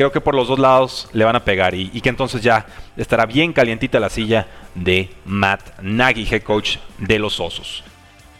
creo 0.00 0.12
que 0.12 0.22
por 0.22 0.34
los 0.34 0.48
dos 0.48 0.58
lados 0.58 1.10
le 1.12 1.26
van 1.26 1.36
a 1.36 1.44
pegar 1.44 1.74
y, 1.74 2.00
que 2.00 2.08
entonces 2.08 2.40
ya 2.40 2.64
estará 2.96 3.26
bien 3.26 3.52
calientita 3.52 4.00
la 4.00 4.08
silla 4.08 4.46
de 4.74 5.10
Matt 5.26 5.78
Nagy, 5.82 6.26
head 6.30 6.42
coach 6.42 6.78
de 6.96 7.18
los 7.18 7.38
Osos. 7.38 7.84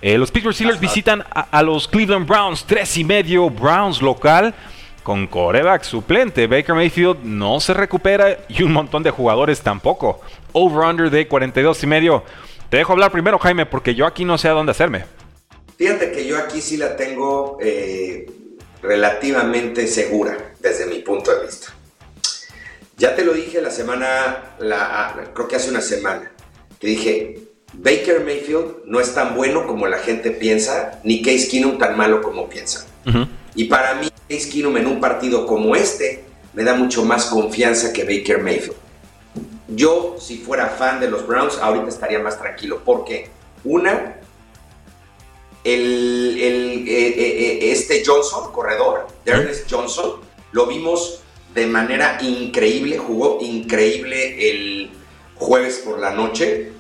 Eh, 0.01 0.17
los 0.17 0.31
Pittsburgh 0.31 0.55
Steelers 0.55 0.81
visitan 0.81 1.23
a, 1.31 1.63
los 1.63 1.87
Cleveland 1.87 2.27
Browns, 2.27 2.65
tres 2.65 2.97
y 2.97 3.05
medio 3.05 3.51
Browns 3.51 4.01
local 4.01 4.55
con 5.03 5.27
coreback 5.27 5.83
suplente. 5.83 6.47
Baker 6.47 6.75
Mayfield 6.75 7.23
no 7.25 7.61
se 7.61 7.75
recupera 7.75 8.39
y 8.49 8.63
un 8.63 8.73
montón 8.73 9.03
de 9.03 9.11
jugadores 9.11 9.61
tampoco. 9.61 10.23
Over-under 10.53 11.11
de 11.11 11.29
42 11.29 11.83
y 11.83 11.87
medio. 11.87 12.25
Te 12.71 12.79
dejo 12.79 12.95
hablar 12.95 13.13
primero, 13.13 13.39
Jaime, 13.39 13.67
porque 13.67 13.95
yo 13.95 14.07
aquí 14.07 14.25
no 14.25 14.39
sé 14.39 14.49
a 14.49 14.53
dónde 14.53 14.71
hacerme. 14.71 15.05
Fíjate 15.77 16.11
que 16.11 16.27
yo 16.27 16.39
aquí 16.39 16.63
sí 16.63 16.79
la 16.79 16.97
tengo 16.97 17.59
eh, 17.61 18.25
relativamente 18.83 19.87
segura 19.87 20.55
desde 20.61 20.87
mi 20.87 21.01
punto 21.01 21.35
de 21.35 21.47
vista. 21.47 21.69
Ya 22.97 23.15
te 23.15 23.25
lo 23.25 23.33
dije 23.33 23.63
la 23.63 23.71
semana, 23.71 24.55
la, 24.59 25.31
creo 25.35 25.49
que 25.49 25.57
hace 25.57 25.71
una 25.71 25.81
semana, 25.81 26.31
te 26.79 26.87
dije, 26.87 27.39
Baker 27.73 28.25
Mayfield 28.25 28.85
no 28.85 29.01
es 29.01 29.15
tan 29.15 29.35
bueno 29.35 29.67
como 29.67 29.87
la 29.87 29.99
gente 29.99 30.31
piensa, 30.31 31.01
ni 31.05 31.23
Case 31.23 31.49
Keenum 31.49 31.79
tan 31.79 31.97
malo 31.97 32.21
como 32.21 32.49
piensa. 32.49 32.87
Y 33.55 33.65
para 33.65 33.95
mí, 33.95 34.09
Case 34.29 34.51
Keenum 34.51 34.77
en 34.77 34.87
un 34.87 35.01
partido 35.01 35.47
como 35.47 35.75
este 35.77 36.25
me 36.53 36.65
da 36.65 36.75
mucho 36.75 37.05
más 37.05 37.27
confianza 37.27 37.93
que 37.93 38.05
Baker 38.05 38.43
Mayfield. 38.43 38.77
Yo, 39.69 40.17
si 40.19 40.39
fuera 40.39 40.67
fan 40.67 41.01
de 41.01 41.09
los 41.09 41.27
Browns, 41.27 41.59
ahorita 41.59 41.89
estaría 41.89 42.19
más 42.19 42.39
tranquilo, 42.39 42.83
porque 42.85 43.29
una, 43.65 44.17
el, 45.65 46.37
eh, 46.39 46.85
eh, 46.87 47.15
eh, 47.19 47.73
este 47.73 48.03
Johnson, 48.05 48.53
corredor, 48.53 49.07
Ernest 49.25 49.71
Johnson, 49.71 50.21
lo 50.53 50.67
vimos 50.67 51.21
de 51.55 51.67
manera 51.67 52.19
increíble, 52.23 52.99
jugó 52.99 53.39
increíble 53.41 54.51
el 54.51 54.91
jueves 55.37 55.79
por 55.85 55.99
la 55.99 56.13
noche, 56.13 56.73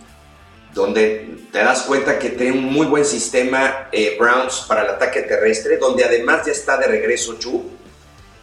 donde 0.75 1.28
te 1.52 1.58
das 1.58 1.82
cuenta 1.82 2.18
que 2.18 2.30
tiene 2.30 2.52
un 2.52 2.64
muy 2.64 2.87
buen 2.87 3.04
sistema 3.04 3.88
Browns 4.18 4.64
para 4.68 4.82
el 4.82 4.90
ataque 4.90 5.22
terrestre, 5.22 5.78
donde 5.78 6.04
además 6.04 6.46
ya 6.46 6.52
está 6.52 6.76
de 6.76 6.87
regreso 6.87 7.37
Chu. 7.38 7.64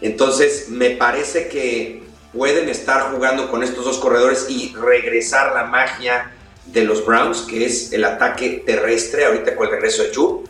Entonces 0.02 0.68
me 0.70 0.92
parece 0.92 1.48
que 1.48 2.04
pueden 2.34 2.68
estar 2.68 3.14
jugando 3.14 3.50
con 3.50 3.64
estos 3.64 3.86
dos 3.86 3.98
corredores 3.98 4.48
y 4.50 4.76
regresar 4.76 5.54
la 5.54 5.64
magia 5.64 6.37
de 6.72 6.84
los 6.84 7.06
Browns, 7.06 7.42
que 7.42 7.66
es 7.66 7.94
el 7.94 8.04
ataque 8.04 8.64
terrestre, 8.66 9.26
ahorita 9.26 9.56
con 9.56 9.68
el 9.68 9.74
regreso 9.74 10.04
de 10.04 10.12
Chu. 10.12 10.44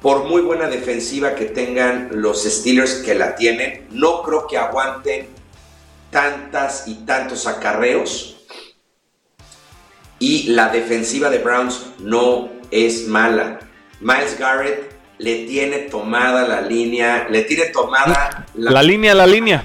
Por 0.00 0.24
muy 0.24 0.42
buena 0.42 0.68
defensiva 0.68 1.34
que 1.34 1.46
tengan 1.46 2.10
los 2.12 2.44
Steelers 2.44 2.96
que 2.96 3.14
la 3.14 3.34
tienen, 3.34 3.86
no 3.90 4.22
creo 4.22 4.46
que 4.46 4.56
aguanten 4.56 5.26
tantas 6.10 6.86
y 6.86 6.94
tantos 7.06 7.46
acarreos. 7.46 8.36
Y 10.18 10.48
la 10.48 10.68
defensiva 10.68 11.28
de 11.28 11.38
Browns 11.38 11.86
no 11.98 12.50
es 12.70 13.06
mala. 13.06 13.60
Miles 14.00 14.38
Garrett 14.38 14.92
le 15.18 15.46
tiene 15.46 15.78
tomada 15.80 16.46
la 16.46 16.60
línea, 16.60 17.26
le 17.28 17.42
tiene 17.42 17.66
tomada 17.66 18.46
la, 18.54 18.70
la 18.70 18.82
línea, 18.82 19.14
la 19.14 19.26
línea. 19.26 19.64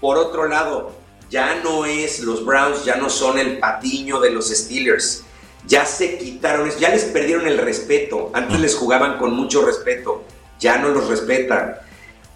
Por 0.00 0.16
otro 0.18 0.48
lado, 0.48 0.96
ya 1.28 1.60
no 1.62 1.84
es 1.84 2.20
los 2.20 2.44
Browns, 2.44 2.84
ya 2.84 2.96
no 2.96 3.10
son 3.10 3.38
el 3.38 3.58
patiño 3.58 4.20
de 4.20 4.30
los 4.30 4.48
Steelers. 4.48 5.24
Ya 5.66 5.84
se 5.84 6.18
quitaron, 6.18 6.70
ya 6.78 6.90
les 6.90 7.04
perdieron 7.04 7.46
el 7.46 7.58
respeto. 7.58 8.30
Antes 8.32 8.60
les 8.60 8.76
jugaban 8.76 9.18
con 9.18 9.34
mucho 9.34 9.64
respeto, 9.66 10.24
ya 10.60 10.78
no 10.78 10.90
los 10.90 11.08
respetan. 11.08 11.76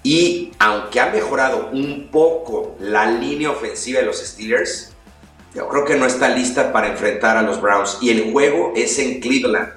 Y 0.02 0.52
aunque 0.58 0.98
ha 0.98 1.10
mejorado 1.10 1.68
un 1.72 2.08
poco 2.10 2.76
la 2.80 3.10
línea 3.10 3.50
ofensiva 3.50 4.00
de 4.00 4.06
los 4.06 4.18
Steelers, 4.18 4.92
yo 5.54 5.68
creo 5.68 5.84
que 5.84 5.96
no 5.96 6.06
está 6.06 6.28
lista 6.28 6.72
para 6.72 6.88
enfrentar 6.88 7.36
a 7.36 7.42
los 7.42 7.60
Browns. 7.60 7.98
Y 8.00 8.10
el 8.10 8.32
juego 8.32 8.72
es 8.74 8.98
en 8.98 9.20
Cleveland. 9.20 9.74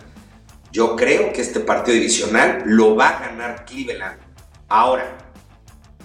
Yo 0.71 0.95
creo 0.95 1.32
que 1.32 1.41
este 1.41 1.60
partido 1.60 1.95
divisional 1.95 2.63
lo 2.65 2.95
va 2.95 3.10
a 3.10 3.19
ganar 3.28 3.65
Cleveland. 3.65 4.17
Ahora, 4.69 5.17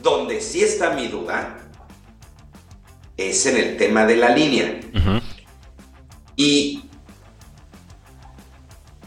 donde 0.02 0.42
sí 0.42 0.62
está 0.62 0.90
mi 0.90 1.08
duda 1.08 1.67
es 3.18 3.44
en 3.46 3.56
el 3.56 3.76
tema 3.76 4.06
de 4.06 4.16
la 4.16 4.30
línea. 4.30 4.80
Y 6.36 6.84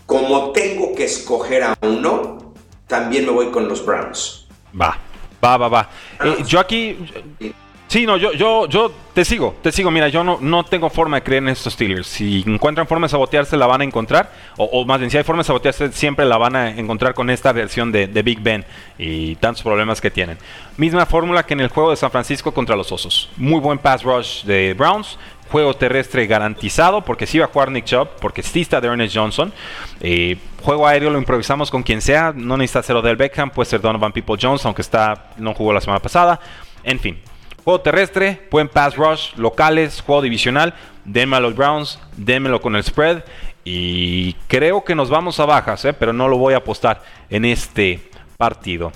como 0.05 0.51
tengo 0.51 0.93
que 0.93 1.05
escoger 1.05 1.63
a 1.63 1.77
uno, 1.81 2.53
también 2.87 3.25
me 3.25 3.31
voy 3.31 3.47
con 3.51 3.69
los 3.69 3.83
Browns. 3.85 4.47
Va, 4.79 4.97
va, 5.43 5.57
va, 5.57 5.67
va. 5.69 5.89
Eh, 6.23 6.43
yo 6.45 6.59
aquí... 6.59 6.97
Sí, 7.39 7.55
no, 7.99 8.15
yo, 8.15 8.31
yo, 8.31 8.67
yo 8.67 8.91
te 9.13 9.25
sigo, 9.25 9.55
te 9.61 9.71
sigo. 9.71 9.91
Mira, 9.91 10.07
yo 10.07 10.23
no, 10.23 10.37
no 10.39 10.63
tengo 10.63 10.89
forma 10.89 11.17
de 11.17 11.23
creer 11.23 11.43
en 11.43 11.49
estos 11.49 11.73
Steelers. 11.73 12.07
Si 12.07 12.41
encuentran 12.47 12.87
forma 12.87 13.07
de 13.07 13.11
sabotearse, 13.11 13.57
la 13.57 13.67
van 13.67 13.81
a 13.81 13.83
encontrar. 13.83 14.31
O, 14.57 14.85
más 14.85 14.99
bien, 14.99 15.11
si 15.11 15.17
hay 15.17 15.23
forma 15.23 15.41
de 15.41 15.47
sabotearse, 15.47 15.91
siempre 15.91 16.25
la 16.25 16.37
van 16.37 16.55
a 16.55 16.69
encontrar 16.69 17.13
con 17.13 17.29
esta 17.29 17.51
versión 17.51 17.91
de, 17.91 18.07
Big 18.21 18.39
Ben 18.39 18.63
y 18.97 19.35
tantos 19.35 19.61
problemas 19.61 19.99
que 19.99 20.09
tienen. 20.09 20.37
Misma 20.77 21.05
fórmula 21.05 21.43
que 21.45 21.53
en 21.53 21.59
el 21.59 21.67
juego 21.67 21.89
de 21.89 21.97
San 21.97 22.11
Francisco 22.11 22.53
contra 22.53 22.77
los 22.77 22.91
Osos. 22.93 23.29
Muy 23.35 23.59
buen 23.59 23.77
pass 23.77 24.03
rush 24.03 24.43
de 24.43 24.73
Browns. 24.73 25.17
Juego 25.51 25.73
terrestre 25.73 26.27
garantizado, 26.27 27.01
porque 27.01 27.27
sí 27.27 27.39
va 27.39 27.45
a 27.45 27.47
jugar 27.49 27.71
Nick 27.71 27.83
Chubb, 27.83 28.07
porque 28.21 28.41
sí 28.41 28.61
está 28.61 28.79
de 28.79 28.87
Ernest 28.87 29.13
Johnson. 29.13 29.51
Eh, 29.99 30.37
juego 30.61 30.87
aéreo 30.87 31.09
lo 31.09 31.17
improvisamos 31.17 31.69
con 31.69 31.83
quien 31.83 32.01
sea. 32.01 32.31
No 32.33 32.55
necesita 32.55 32.83
ser 32.83 33.01
del 33.01 33.17
Beckham, 33.17 33.49
puede 33.49 33.69
ser 33.69 33.81
Donovan 33.81 34.13
People 34.13 34.37
Jones, 34.41 34.65
aunque 34.65 34.81
está, 34.81 35.31
no 35.35 35.53
jugó 35.53 35.73
la 35.73 35.81
semana 35.81 35.99
pasada. 35.99 36.39
En 36.85 36.97
fin, 36.97 37.19
Juego 37.63 37.81
terrestre, 37.81 38.47
buen 38.49 38.67
pass 38.67 38.95
rush, 38.95 39.35
locales, 39.35 40.01
juego 40.01 40.23
divisional. 40.23 40.73
Denme 41.05 41.37
a 41.37 41.39
los 41.39 41.55
Browns, 41.55 41.99
démelo 42.17 42.59
con 42.59 42.75
el 42.75 42.83
spread. 42.83 43.23
Y 43.63 44.33
creo 44.47 44.83
que 44.83 44.95
nos 44.95 45.09
vamos 45.09 45.39
a 45.39 45.45
bajas, 45.45 45.85
¿eh? 45.85 45.93
pero 45.93 46.11
no 46.13 46.27
lo 46.27 46.37
voy 46.37 46.55
a 46.55 46.57
apostar 46.57 47.03
en 47.29 47.45
este 47.45 48.09
partido. 48.37 48.91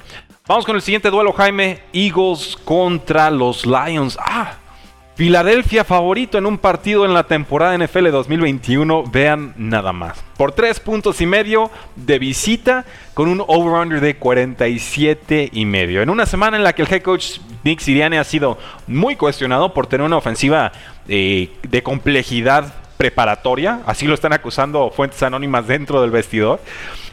Vamos 0.47 0.65
con 0.65 0.75
el 0.75 0.81
siguiente 0.81 1.11
duelo, 1.11 1.33
Jaime. 1.33 1.81
Eagles 1.93 2.57
contra 2.65 3.29
los 3.29 3.65
Lions. 3.65 4.17
Ah, 4.19 4.55
Filadelfia 5.15 5.85
favorito 5.85 6.37
en 6.37 6.45
un 6.45 6.57
partido 6.57 7.05
en 7.05 7.13
la 7.13 7.23
temporada 7.23 7.77
NFL 7.77 8.09
2021, 8.09 9.05
vean 9.09 9.53
nada 9.55 9.93
más. 9.93 10.21
Por 10.35 10.51
tres 10.51 10.81
puntos 10.81 11.21
y 11.21 11.25
medio 11.25 11.71
de 11.95 12.19
visita 12.19 12.83
con 13.13 13.29
un 13.29 13.41
over-under 13.47 14.01
de 14.01 14.17
47 14.17 15.51
y 15.53 15.65
medio. 15.65 16.01
En 16.01 16.09
una 16.09 16.25
semana 16.25 16.57
en 16.57 16.65
la 16.65 16.73
que 16.73 16.81
el 16.81 16.91
head 16.91 17.01
coach 17.01 17.39
Nick 17.63 17.79
Sirianni 17.79 18.17
ha 18.17 18.25
sido 18.25 18.57
muy 18.87 19.15
cuestionado 19.15 19.73
por 19.73 19.87
tener 19.87 20.05
una 20.05 20.17
ofensiva 20.17 20.73
eh, 21.07 21.49
de 21.63 21.81
complejidad 21.81 22.73
preparatoria, 22.97 23.83
así 23.85 24.07
lo 24.07 24.15
están 24.15 24.33
acusando 24.33 24.91
fuentes 24.91 25.23
anónimas 25.23 25.65
dentro 25.65 26.01
del 26.01 26.11
vestidor. 26.11 26.59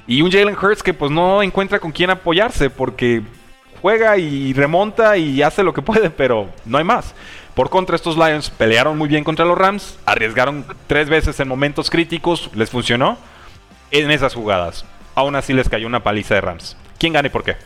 Y 0.09 0.23
un 0.23 0.33
Jalen 0.33 0.57
Hurts 0.61 0.83
que 0.83 0.93
pues 0.93 1.13
no 1.13 1.41
encuentra 1.41 1.79
con 1.79 1.93
quién 1.93 2.11
apoyarse 2.11 2.69
porque 2.69 3.23
juega 3.81 4.17
y 4.17 4.53
remonta 4.53 5.17
y 5.17 5.43
hace 5.43 5.63
lo 5.63 5.73
que 5.73 5.83
puede, 5.83 6.11
pero 6.11 6.49
no 6.65 6.79
hay 6.79 6.85
más. 6.85 7.15
Por 7.55 7.69
contra, 7.69 7.97
estos 7.97 8.17
Lions 8.17 8.49
pelearon 8.49 8.97
muy 8.97 9.09
bien 9.09 9.25
contra 9.25 9.45
los 9.45 9.59
Rams, 9.59 9.99
arriesgaron 10.07 10.65
tres 10.87 11.11
veces 11.11 11.39
en 11.41 11.49
momentos 11.49 11.91
críticos, 11.91 12.51
les 12.55 12.71
funcionó 12.71 13.19
en 13.91 14.11
esas 14.11 14.35
jugadas. 14.35 14.87
Aún 15.15 15.37
así 15.37 15.53
les 15.53 15.69
cayó 15.69 15.87
una 15.87 16.03
paliza 16.03 16.35
de 16.35 16.41
Rams. 16.41 16.77
¿Quién 16.99 17.13
gana 17.13 17.29
y 17.29 17.31
por 17.31 17.45
qué? 17.45 17.57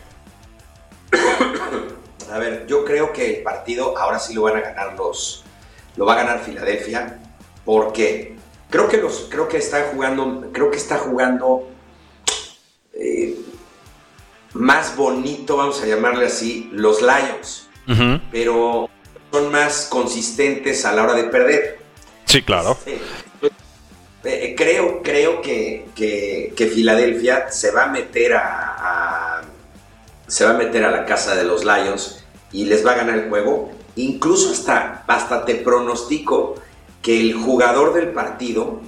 A 2.32 2.38
ver, 2.38 2.66
yo 2.66 2.84
creo 2.84 3.12
que 3.12 3.36
el 3.36 3.42
partido 3.42 3.96
ahora 3.96 4.18
sí 4.18 4.34
lo 4.34 4.42
van 4.42 4.56
a 4.56 4.60
ganar 4.60 4.94
los. 4.94 5.44
Lo 5.96 6.04
va 6.04 6.14
a 6.14 6.16
ganar 6.16 6.40
Filadelfia. 6.40 7.20
Porque 7.64 8.36
creo 8.68 8.88
que 8.88 8.96
los. 8.96 9.28
Creo 9.30 9.48
que 9.48 9.58
está 9.58 9.90
jugando. 9.92 10.50
Creo 10.52 10.70
que 10.70 10.76
está 10.76 10.98
jugando. 10.98 11.68
Eh, 12.92 13.36
más 14.52 14.96
bonito, 14.96 15.56
vamos 15.56 15.80
a 15.82 15.86
llamarle 15.86 16.26
así, 16.26 16.68
los 16.72 17.00
Lions. 17.00 17.68
Pero 18.32 18.90
son 19.30 19.50
más 19.50 19.86
consistentes 19.90 20.84
a 20.84 20.92
la 20.92 21.04
hora 21.04 21.14
de 21.14 21.24
perder. 21.24 21.78
Sí, 22.24 22.42
claro. 22.42 22.76
Eh, 24.24 24.54
creo 24.56 25.02
creo 25.02 25.40
que, 25.40 25.86
que, 25.94 26.70
Filadelfia 26.74 27.50
se 27.50 27.70
va 27.70 27.84
a 27.84 27.86
meter 27.86 28.34
a, 28.34 29.42
se 30.26 30.44
va 30.44 30.50
a 30.50 30.54
meter 30.54 30.84
a 30.84 30.90
la 30.90 31.04
casa 31.04 31.36
de 31.36 31.44
los 31.44 31.64
Lions 31.64 32.24
y 32.50 32.64
les 32.64 32.84
va 32.84 32.92
a 32.92 32.96
ganar 32.96 33.18
el 33.18 33.28
juego. 33.28 33.70
Incluso 33.94 34.50
hasta, 34.50 35.04
hasta 35.06 35.44
te 35.44 35.54
pronostico 35.54 36.56
que 37.00 37.20
el 37.20 37.34
jugador 37.34 37.94
del 37.94 38.08
partido 38.08 38.80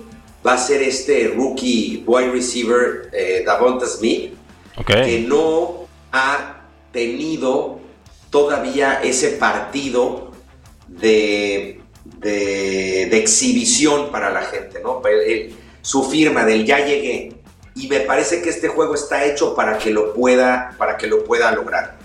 va 0.45 0.55
a 0.55 0.59
ser 0.59 0.83
este 0.83 1.33
rookie 1.37 2.03
wide 2.07 2.33
receiver 2.33 3.09
eh, 3.13 3.43
Davonta 3.47 3.87
Smith, 3.87 4.35
que 4.85 5.21
no 5.21 5.87
ha 6.13 6.63
tenido 6.93 7.79
todavía 8.31 9.01
ese 9.03 9.31
partido 9.33 10.28
de, 10.89 11.81
de, 12.21 13.19
exhibición 13.19 14.11
para 14.11 14.31
la 14.31 14.43
gente, 14.43 14.81
¿no? 14.83 15.01
su 15.83 16.05
firma 16.05 16.45
del 16.45 16.65
ya 16.65 16.85
llegué. 16.85 17.33
Y 17.75 17.87
me 17.87 18.01
parece 18.01 18.43
que 18.43 18.51
este 18.51 18.69
juego 18.69 18.95
está 18.95 19.25
hecho 19.25 19.55
para 19.55 19.79
que 19.79 19.91
lo 19.91 20.13
pueda, 20.13 20.75
para 20.79 20.97
que 20.97 21.07
lo 21.07 21.25
pueda 21.25 21.53
lograr. 21.53 21.97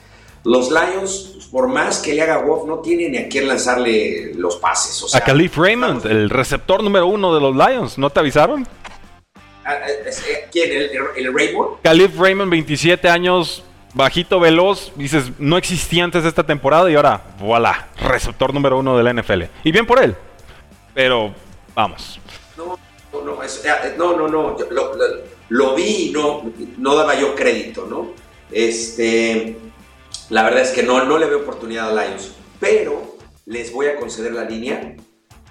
Los 0.45 0.69
Lions, 0.69 1.49
por 1.51 1.67
más 1.67 1.99
que 1.99 2.13
le 2.13 2.21
haga 2.21 2.37
Wolf, 2.39 2.65
no 2.67 2.79
tiene 2.79 3.09
ni 3.09 3.17
a 3.17 3.29
quién 3.29 3.47
lanzarle 3.47 4.33
los 4.35 4.57
pases. 4.57 5.15
a 5.15 5.21
Khalif 5.21 5.57
Raymond, 5.57 6.05
el 6.05 6.29
receptor 6.29 6.83
número 6.83 7.07
uno 7.07 7.33
de 7.33 7.41
los 7.41 7.55
Lions, 7.55 7.97
¿no 7.97 8.09
te 8.09 8.19
avisaron? 8.19 8.67
Ah, 9.65 9.75
eh, 9.87 10.11
eh, 10.27 10.47
¿Quién? 10.51 10.71
¿El, 10.71 10.91
el 11.25 11.33
Raymond? 11.33 11.81
Khalif 11.81 12.19
Raymond, 12.19 12.51
27 12.51 13.07
años, 13.07 13.63
bajito, 13.93 14.39
veloz. 14.39 14.91
Dices, 14.95 15.31
no 15.39 15.57
existía 15.57 16.03
antes 16.03 16.23
de 16.23 16.29
esta 16.29 16.43
temporada 16.43 16.89
y 16.89 16.95
ahora, 16.95 17.35
voilà, 17.39 17.89
receptor 18.01 18.53
número 18.53 18.79
uno 18.79 18.97
de 18.97 19.03
la 19.03 19.13
NFL. 19.13 19.43
Y 19.63 19.71
bien 19.71 19.85
por 19.85 20.01
él. 20.01 20.15
Pero, 20.93 21.33
vamos. 21.73 22.19
No, 22.57 22.77
no, 23.23 23.43
eh, 23.43 23.95
no, 23.97 24.17
no, 24.17 24.27
no. 24.27 24.57
Lo, 25.49 25.75
vi 25.75 26.09
y 26.09 26.11
no, 26.11 26.43
no 26.77 26.95
daba 26.95 27.19
yo 27.19 27.35
crédito, 27.35 27.85
¿no? 27.85 28.11
Este, 28.51 29.57
la 30.29 30.43
verdad 30.43 30.61
es 30.61 30.71
que 30.71 30.83
no, 30.83 31.03
no 31.05 31.17
le 31.17 31.25
veo 31.25 31.39
oportunidad 31.39 31.97
a 31.97 32.05
Lions. 32.05 32.33
Pero 32.59 33.17
les 33.45 33.71
voy 33.71 33.87
a 33.87 33.97
conceder 33.97 34.33
la 34.33 34.45
línea. 34.45 34.95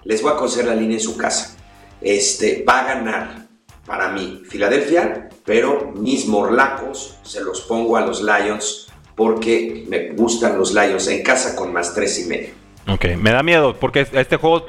Les 0.05 0.23
voy 0.23 0.33
a 0.33 0.37
conceder 0.37 0.67
la 0.67 0.75
línea 0.75 0.97
en 0.97 1.03
su 1.03 1.17
casa. 1.17 1.57
Este, 2.01 2.65
va 2.69 2.81
a 2.81 2.95
ganar 2.95 3.42
para 3.87 4.09
mí 4.09 4.43
Filadelfia, 4.49 5.29
pero 5.45 5.93
mis 5.97 6.27
morlacos 6.27 7.19
se 7.23 7.43
los 7.43 7.63
pongo 7.63 7.97
a 7.97 8.03
los 8.03 8.23
Lions 8.23 8.89
porque 9.15 9.85
me 9.89 10.11
gustan 10.11 10.59
los 10.59 10.73
Lions 10.73 11.09
en 11.09 11.23
casa 11.23 11.55
con 11.57 11.73
más 11.73 11.95
tres 11.95 12.19
y 12.21 12.29
medio. 12.29 12.51
Ok, 12.89 13.07
me 13.19 13.31
da 13.31 13.43
miedo 13.43 13.77
porque 13.79 14.07
este 14.13 14.37
juego 14.37 14.67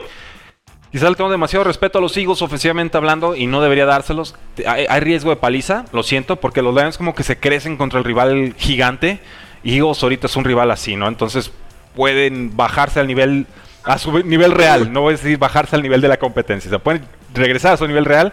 quizás 0.92 1.10
le 1.10 1.16
tengo 1.16 1.32
demasiado 1.32 1.64
respeto 1.64 1.98
a 1.98 2.02
los 2.02 2.16
Eagles 2.18 2.42
ofensivamente 2.42 2.98
hablando 2.98 3.36
y 3.36 3.48
no 3.48 3.62
debería 3.62 3.86
dárselos. 3.86 4.36
Hay, 4.66 5.00
riesgo 5.00 5.30
de 5.30 5.38
paliza, 5.38 5.86
lo 5.92 6.04
siento, 6.04 6.36
porque 6.38 6.62
los 6.62 6.76
Lions 6.76 6.98
como 6.98 7.16
que 7.16 7.24
se 7.24 7.38
crecen 7.38 7.78
contra 7.78 8.00
el 8.00 8.06
rival 8.06 8.54
gigante. 8.58 9.20
Eagles 9.64 10.04
ahorita 10.04 10.28
es 10.28 10.36
un 10.36 10.44
rival 10.44 10.72
así, 10.72 10.96
¿no? 10.96 11.08
Entonces 11.08 11.52
pueden 11.96 12.56
bajarse 12.56 13.00
al 13.00 13.08
nivel 13.08 13.48
a 13.84 13.98
su 13.98 14.24
nivel 14.24 14.52
real, 14.52 14.94
no 14.94 15.02
voy 15.02 15.14
a 15.14 15.18
decir 15.18 15.38
bajarse 15.38 15.76
al 15.76 15.82
nivel 15.82 16.00
de 16.00 16.08
la 16.08 16.18
competencia, 16.18 16.70
se 16.70 16.80
pueden 16.80 17.04
regresar 17.34 17.74
a 17.74 17.78
su 17.78 17.86
nivel 17.86 18.06
real 18.06 18.32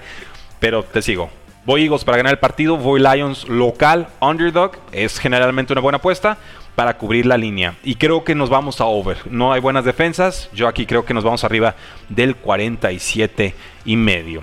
pero 0.61 0.85
te 0.85 1.03
sigo. 1.03 1.31
Voy 1.66 1.85
Eagles 1.85 2.05
para 2.05 2.16
ganar 2.16 2.33
el 2.33 2.38
partido, 2.38 2.77
voy 2.77 3.01
Lions 3.01 3.49
local, 3.49 4.09
underdog, 4.20 4.73
es 4.92 5.18
generalmente 5.18 5.73
una 5.73 5.83
buena 5.83 5.96
apuesta 5.96 6.38
para 6.75 6.96
cubrir 6.96 7.27
la 7.27 7.37
línea. 7.37 7.75
Y 7.83 7.96
creo 7.96 8.25
que 8.25 8.35
nos 8.35 8.49
vamos 8.49 8.81
a 8.81 8.87
over. 8.87 9.18
No 9.31 9.53
hay 9.53 9.61
buenas 9.61 9.85
defensas, 9.85 10.49
yo 10.55 10.68
aquí 10.68 10.87
creo 10.87 11.05
que 11.05 11.12
nos 11.12 11.25
vamos 11.25 11.44
arriba 11.44 11.75
del 12.09 12.37
47 12.37 13.55
y 13.85 13.96
medio. 13.96 14.42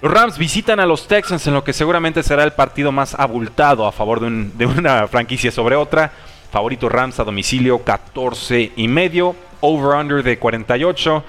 Los 0.00 0.12
Rams 0.12 0.38
visitan 0.38 0.80
a 0.80 0.86
los 0.86 1.06
Texans 1.06 1.46
en 1.46 1.54
lo 1.54 1.64
que 1.64 1.72
seguramente 1.72 2.22
será 2.22 2.42
el 2.42 2.52
partido 2.52 2.90
más 2.90 3.14
abultado 3.14 3.86
a 3.86 3.92
favor 3.92 4.20
de, 4.20 4.66
una 4.66 5.06
franquicia 5.06 5.50
sobre 5.50 5.76
otra. 5.76 6.12
Favorito 6.50 6.88
Rams 6.88 7.18
a 7.20 7.24
domicilio 7.24 7.82
14 7.82 8.72
y 8.76 8.88
medio, 8.88 9.34
over-under 9.60 10.22
de 10.22 10.38
48. 10.38 11.24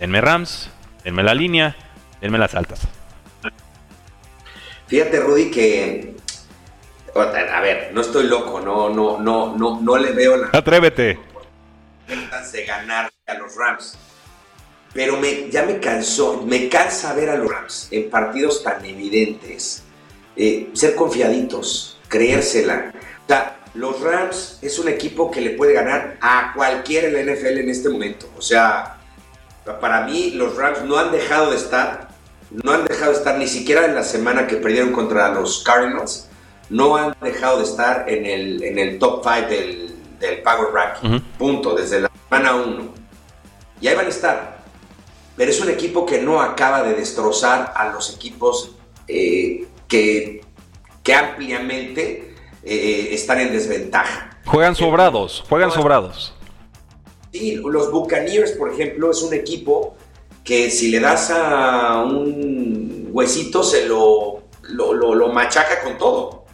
Denme 0.00 0.20
Rams, 0.20 0.70
denme 1.04 1.22
la 1.22 1.34
línea, 1.34 1.76
denme 2.20 2.38
las 2.38 2.54
altas. 2.54 2.88
Fíjate, 4.86 5.20
Rudy, 5.20 5.50
que. 5.50 6.14
A 7.14 7.60
ver, 7.60 7.90
no 7.92 8.00
estoy 8.00 8.26
loco, 8.26 8.60
no, 8.60 8.88
no, 8.88 9.18
no, 9.18 9.56
no, 9.56 9.80
no 9.80 9.96
le 9.96 10.12
veo 10.12 10.36
la. 10.36 10.50
Atrévete. 10.52 11.18
de 12.52 12.64
ganar 12.64 13.10
a 13.26 13.34
los 13.34 13.54
Rams. 13.56 13.96
Pero 14.92 15.16
me, 15.16 15.50
ya 15.50 15.64
me 15.64 15.80
cansó, 15.80 16.42
me 16.46 16.68
cansa 16.68 17.14
ver 17.14 17.30
a 17.30 17.36
los 17.36 17.50
Rams 17.50 17.88
en 17.90 18.10
partidos 18.10 18.62
tan 18.62 18.84
evidentes. 18.84 19.82
Eh, 20.36 20.70
ser 20.72 20.94
confiaditos, 20.94 22.00
creérsela. 22.08 22.92
O 23.24 23.28
sea, 23.28 23.56
los 23.74 24.00
Rams 24.00 24.58
es 24.62 24.78
un 24.78 24.88
equipo 24.88 25.30
que 25.30 25.40
le 25.40 25.50
puede 25.50 25.72
ganar 25.72 26.16
a 26.20 26.52
cualquiera 26.54 27.08
en 27.08 27.14
la 27.14 27.32
NFL 27.32 27.58
en 27.58 27.70
este 27.70 27.88
momento. 27.88 28.30
O 28.36 28.42
sea, 28.42 28.98
para 29.80 30.02
mí 30.02 30.30
los 30.30 30.56
Rams 30.56 30.82
no 30.82 30.96
han 30.96 31.10
dejado 31.10 31.50
de 31.50 31.56
estar 31.56 32.08
no 32.62 32.72
han 32.72 32.84
dejado 32.84 33.12
de 33.12 33.18
estar 33.18 33.38
ni 33.38 33.48
siquiera 33.48 33.84
en 33.84 33.94
la 33.94 34.04
semana 34.04 34.46
que 34.46 34.56
perdieron 34.56 34.92
contra 34.92 35.32
los 35.32 35.62
Cardinals, 35.64 36.28
no 36.70 36.96
han 36.96 37.14
dejado 37.20 37.58
de 37.58 37.64
estar 37.64 38.08
en 38.08 38.24
el, 38.26 38.62
en 38.62 38.78
el 38.78 38.98
top 38.98 39.24
5 39.24 39.48
del, 39.48 39.94
del, 40.20 40.42
Power 40.42 40.72
Ranking. 40.72 41.20
Punto, 41.38 41.74
desde 41.74 42.00
la 42.00 42.10
semana 42.28 42.54
1. 42.54 42.84
Y 43.80 43.88
ahí 43.88 43.94
van 43.94 44.06
a 44.06 44.10
estar. 44.10 44.64
Pero 45.36 45.50
es 45.50 45.60
un 45.60 45.68
equipo 45.68 46.06
que 46.06 46.22
no 46.22 46.40
acaba 46.40 46.82
de 46.82 46.94
destrozar 46.94 47.72
a 47.74 47.88
los 47.88 48.14
equipos 48.14 48.72
eh, 49.08 49.66
que, 49.88 50.42
que 51.02 51.14
ampliamente 51.14 52.34
eh, 52.62 53.08
están 53.10 53.40
en 53.40 53.52
desventaja. 53.52 54.38
Juegan 54.46 54.76
sobrados, 54.76 55.44
juegan 55.48 55.70
sobrados. 55.70 56.34
Sí, 57.32 57.56
los 57.56 57.90
Buccaneers, 57.90 58.52
por 58.52 58.72
ejemplo, 58.72 59.10
es 59.10 59.22
un 59.22 59.34
equipo 59.34 59.96
que 60.44 60.70
si 60.70 60.88
le 60.88 61.00
das 61.00 61.30
a 61.30 62.04
un 62.04 63.08
huesito 63.10 63.62
se 63.62 63.86
lo, 63.86 64.42
lo, 64.62 65.28
machaca 65.32 65.82
con 65.82 65.96
todo. 65.96 66.44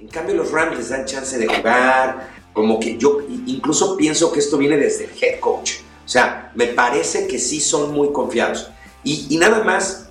En 0.00 0.06
cambio 0.06 0.36
los 0.36 0.52
Rams 0.52 0.76
les 0.76 0.88
dan 0.90 1.04
chance 1.04 1.36
de 1.36 1.48
jugar, 1.48 2.30
como 2.52 2.78
que 2.78 2.96
yo 2.96 3.18
incluso 3.46 3.96
pienso 3.96 4.32
que 4.32 4.38
esto 4.38 4.56
viene 4.56 4.76
desde 4.76 5.04
el 5.04 5.10
head 5.20 5.40
coach. 5.40 5.72
O 6.04 6.08
sea, 6.08 6.52
me 6.54 6.68
parece 6.68 7.26
que 7.26 7.38
sí 7.38 7.60
son 7.60 7.92
muy 7.92 8.12
confiados. 8.12 8.70
Y, 9.04 9.36
nada 9.36 9.64
más, 9.64 10.08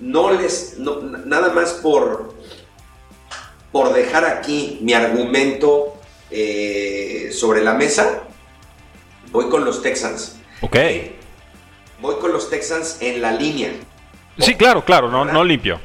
no 0.00 0.32
les, 0.32 0.78
nada 0.78 1.52
más 1.52 1.72
por, 1.72 2.32
por 3.70 3.92
dejar 3.92 4.24
aquí 4.24 4.78
mi 4.80 4.94
argumento 4.94 5.94
eh, 6.30 7.28
sobre 7.32 7.62
la 7.62 7.74
mesa, 7.74 8.22
voy 9.30 9.50
con 9.50 9.66
los 9.66 9.82
Texans. 9.82 10.36
Ok 10.62 10.76
voy 12.00 12.16
con 12.16 12.32
los 12.32 12.50
Texans 12.50 12.98
en 13.00 13.20
la 13.20 13.32
línea. 13.32 13.72
Sí, 14.38 14.54
claro, 14.54 14.84
claro, 14.84 15.10
no, 15.10 15.24
no 15.24 15.44
limpio. 15.44 15.80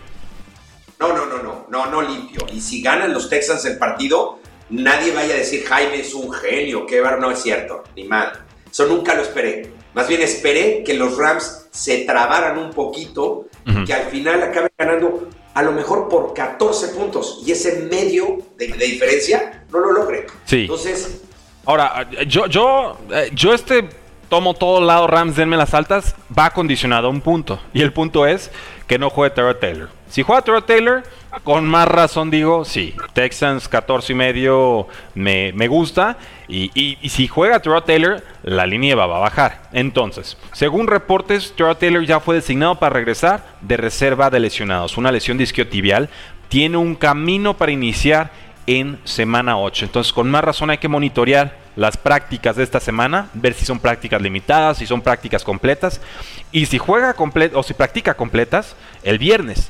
No, 0.99 1.09
no, 1.09 1.25
no, 1.25 1.41
no, 1.41 1.65
no, 1.69 1.85
no 1.87 2.01
limpio. 2.01 2.45
Y 2.53 2.61
si 2.61 2.81
ganan 2.81 3.13
los 3.13 3.29
Texans 3.29 3.65
el 3.65 3.77
partido, 3.77 4.39
nadie 4.69 5.11
vaya 5.11 5.33
a 5.33 5.37
decir 5.37 5.65
Jaime 5.65 5.99
es 5.99 6.13
un 6.13 6.31
genio, 6.31 6.85
que 6.85 7.01
no 7.19 7.31
es 7.31 7.41
cierto, 7.41 7.83
ni 7.95 8.03
mal. 8.03 8.31
Eso 8.69 8.85
nunca 8.85 9.13
lo 9.15 9.21
esperé. 9.21 9.71
Más 9.93 10.07
bien 10.07 10.21
esperé 10.21 10.83
que 10.83 10.93
los 10.93 11.17
Rams 11.17 11.67
se 11.71 12.05
trabaran 12.05 12.57
un 12.57 12.71
poquito, 12.71 13.47
que 13.85 13.93
al 13.93 14.09
final 14.09 14.41
acaben 14.43 14.71
ganando 14.77 15.29
a 15.53 15.61
lo 15.61 15.71
mejor 15.71 16.09
por 16.09 16.33
14 16.33 16.89
puntos 16.89 17.43
y 17.45 17.51
ese 17.51 17.81
medio 17.81 18.39
de, 18.57 18.67
diferencia 18.67 19.65
no 19.71 19.79
lo 19.79 19.91
logre. 19.91 20.25
Sí. 20.45 20.61
Entonces. 20.61 21.21
Ahora, 21.65 22.09
yo, 22.27 22.47
yo, 22.47 22.97
eh, 23.11 23.29
yo 23.33 23.53
este 23.53 23.87
tomo 24.29 24.53
todo 24.53 24.79
el 24.79 24.87
lado 24.87 25.07
Rams, 25.07 25.35
denme 25.35 25.57
las 25.57 25.73
altas, 25.73 26.15
va 26.37 26.49
condicionado 26.51 27.07
a 27.07 27.09
un 27.09 27.21
punto. 27.21 27.59
Y 27.73 27.81
el 27.81 27.93
punto 27.93 28.25
es 28.25 28.51
que 28.87 28.97
no 28.97 29.09
juegue 29.09 29.33
Terrell 29.35 29.59
Taylor. 29.59 29.89
Si 30.09 30.21
juega 30.21 30.41
Terrell 30.41 30.63
Taylor, 30.63 31.03
con 31.43 31.65
más 31.65 31.87
razón 31.87 32.29
digo, 32.29 32.65
sí, 32.65 32.95
Texans 33.13 33.67
14 33.67 34.13
y 34.13 34.15
medio 34.15 34.87
me, 35.15 35.67
gusta. 35.67 36.17
Y, 36.47 36.97
si 37.09 37.27
juega 37.27 37.59
Terrell 37.59 37.83
Taylor, 37.83 38.23
la 38.43 38.67
línea 38.67 38.95
va 38.95 39.05
a 39.05 39.07
bajar. 39.07 39.63
Entonces, 39.71 40.37
según 40.51 40.87
reportes, 40.87 41.53
Terrell 41.55 41.77
Taylor 41.77 42.05
ya 42.05 42.19
fue 42.19 42.35
designado 42.35 42.75
para 42.75 42.93
regresar 42.93 43.43
de 43.61 43.77
reserva 43.77 44.29
de 44.29 44.39
lesionados. 44.39 44.97
Una 44.97 45.11
lesión 45.11 45.37
disquiotibial. 45.37 46.09
Tiene 46.47 46.77
un 46.77 46.93
camino 46.93 47.55
para 47.55 47.71
iniciar 47.71 48.31
en 48.67 48.99
semana 49.05 49.57
8. 49.57 49.85
Entonces, 49.85 50.13
con 50.13 50.29
más 50.29 50.43
razón 50.43 50.69
hay 50.69 50.77
que 50.77 50.87
monitorear 50.87 51.62
las 51.75 51.97
prácticas 51.97 52.55
de 52.55 52.63
esta 52.63 52.79
semana, 52.79 53.29
ver 53.33 53.53
si 53.53 53.65
son 53.65 53.79
prácticas 53.79 54.21
limitadas, 54.21 54.77
si 54.77 54.85
son 54.85 55.01
prácticas 55.01 55.43
completas 55.43 56.01
y 56.51 56.65
si 56.67 56.77
juega 56.77 57.13
completo 57.13 57.59
o 57.59 57.63
si 57.63 57.73
practica 57.73 58.13
completas 58.13 58.75
el 59.03 59.17
viernes. 59.17 59.69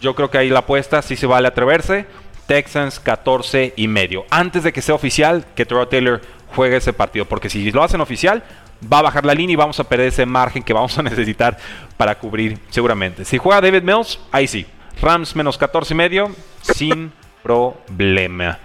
Yo 0.00 0.14
creo 0.14 0.30
que 0.30 0.38
ahí 0.38 0.50
la 0.50 0.60
apuesta 0.60 1.00
sí 1.02 1.16
se 1.16 1.26
vale 1.26 1.48
atreverse. 1.48 2.06
Texans 2.46 3.00
14 3.00 3.72
y 3.76 3.88
medio. 3.88 4.26
Antes 4.30 4.64
de 4.64 4.72
que 4.72 4.82
sea 4.82 4.94
oficial, 4.94 5.46
que 5.54 5.64
Terrell 5.64 5.88
Taylor 5.88 6.20
juegue 6.54 6.76
ese 6.76 6.92
partido. 6.92 7.24
Porque 7.24 7.48
si 7.48 7.70
lo 7.72 7.82
hacen 7.82 8.02
oficial, 8.02 8.44
va 8.92 8.98
a 8.98 9.02
bajar 9.02 9.24
la 9.24 9.34
línea 9.34 9.54
y 9.54 9.56
vamos 9.56 9.80
a 9.80 9.84
perder 9.84 10.08
ese 10.08 10.26
margen 10.26 10.62
que 10.62 10.72
vamos 10.72 10.96
a 10.98 11.02
necesitar 11.04 11.56
para 11.96 12.18
cubrir 12.18 12.58
seguramente. 12.70 13.24
Si 13.24 13.38
juega 13.38 13.60
David 13.60 13.82
Mills, 13.82 14.18
ahí 14.30 14.46
sí. 14.46 14.66
Rams 15.00 15.34
menos 15.34 15.58
14 15.58 15.92
y 15.92 15.96
medio, 15.96 16.36
sin 16.60 17.12
problema. 17.42 18.58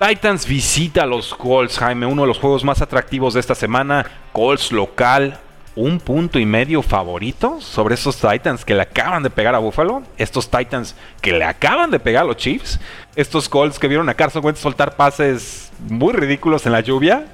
Titans 0.00 0.46
visita 0.46 1.02
a 1.02 1.06
los 1.06 1.34
Colts, 1.34 1.76
Jaime, 1.76 2.06
uno 2.06 2.22
de 2.22 2.28
los 2.28 2.38
juegos 2.38 2.64
más 2.64 2.80
atractivos 2.80 3.34
de 3.34 3.40
esta 3.40 3.54
semana. 3.54 4.10
Colts 4.32 4.72
local, 4.72 5.38
un 5.76 6.00
punto 6.00 6.38
y 6.38 6.46
medio 6.46 6.80
favorito 6.80 7.60
sobre 7.60 7.96
esos 7.96 8.16
Titans 8.16 8.64
que 8.64 8.74
le 8.74 8.80
acaban 8.80 9.22
de 9.22 9.28
pegar 9.28 9.54
a 9.54 9.58
Buffalo, 9.58 10.02
estos 10.16 10.50
Titans 10.50 10.94
que 11.20 11.32
le 11.32 11.44
acaban 11.44 11.90
de 11.90 12.00
pegar 12.00 12.22
a 12.22 12.28
los 12.28 12.38
Chiefs, 12.38 12.80
estos 13.14 13.46
Colts 13.50 13.78
que 13.78 13.88
vieron 13.88 14.08
a 14.08 14.14
Carson 14.14 14.42
Wentz 14.42 14.60
soltar 14.60 14.96
pases 14.96 15.70
muy 15.86 16.14
ridículos 16.14 16.64
en 16.64 16.72
la 16.72 16.80
lluvia, 16.80 17.26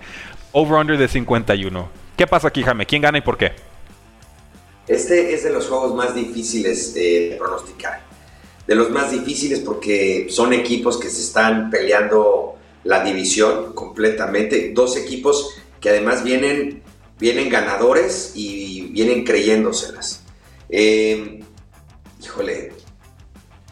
over-under 0.51 0.99
de 0.99 1.07
51. 1.07 1.89
¿Qué 2.17 2.27
pasa 2.27 2.49
aquí, 2.49 2.65
Jaime? 2.65 2.85
¿Quién 2.85 3.01
gana 3.01 3.19
y 3.19 3.21
por 3.21 3.39
qué? 3.39 3.53
Este 4.89 5.33
es 5.35 5.45
de 5.45 5.51
los 5.51 5.69
juegos 5.69 5.95
más 5.95 6.17
difíciles 6.17 6.93
de 6.95 7.37
pronosticar. 7.39 8.01
De 8.67 8.75
los 8.75 8.91
más 8.91 9.13
difíciles 9.13 9.61
porque 9.61 10.27
son 10.31 10.53
equipos 10.53 10.99
que 10.99 11.09
se 11.09 11.21
están 11.21 11.71
peleando 11.71 12.56
la 12.87 13.05
división 13.05 13.75
completamente. 13.75 14.73
Dos 14.75 14.97
equipos 14.97 15.55
que 15.81 15.91
además 15.91 16.25
vienen 16.25 16.83
vienen 17.19 17.49
ganadores 17.49 18.33
y 18.35 18.89
vienen 18.93 19.25
creyéndoselas. 19.25 20.25
Eh, 20.69 21.41
híjole. 22.23 22.73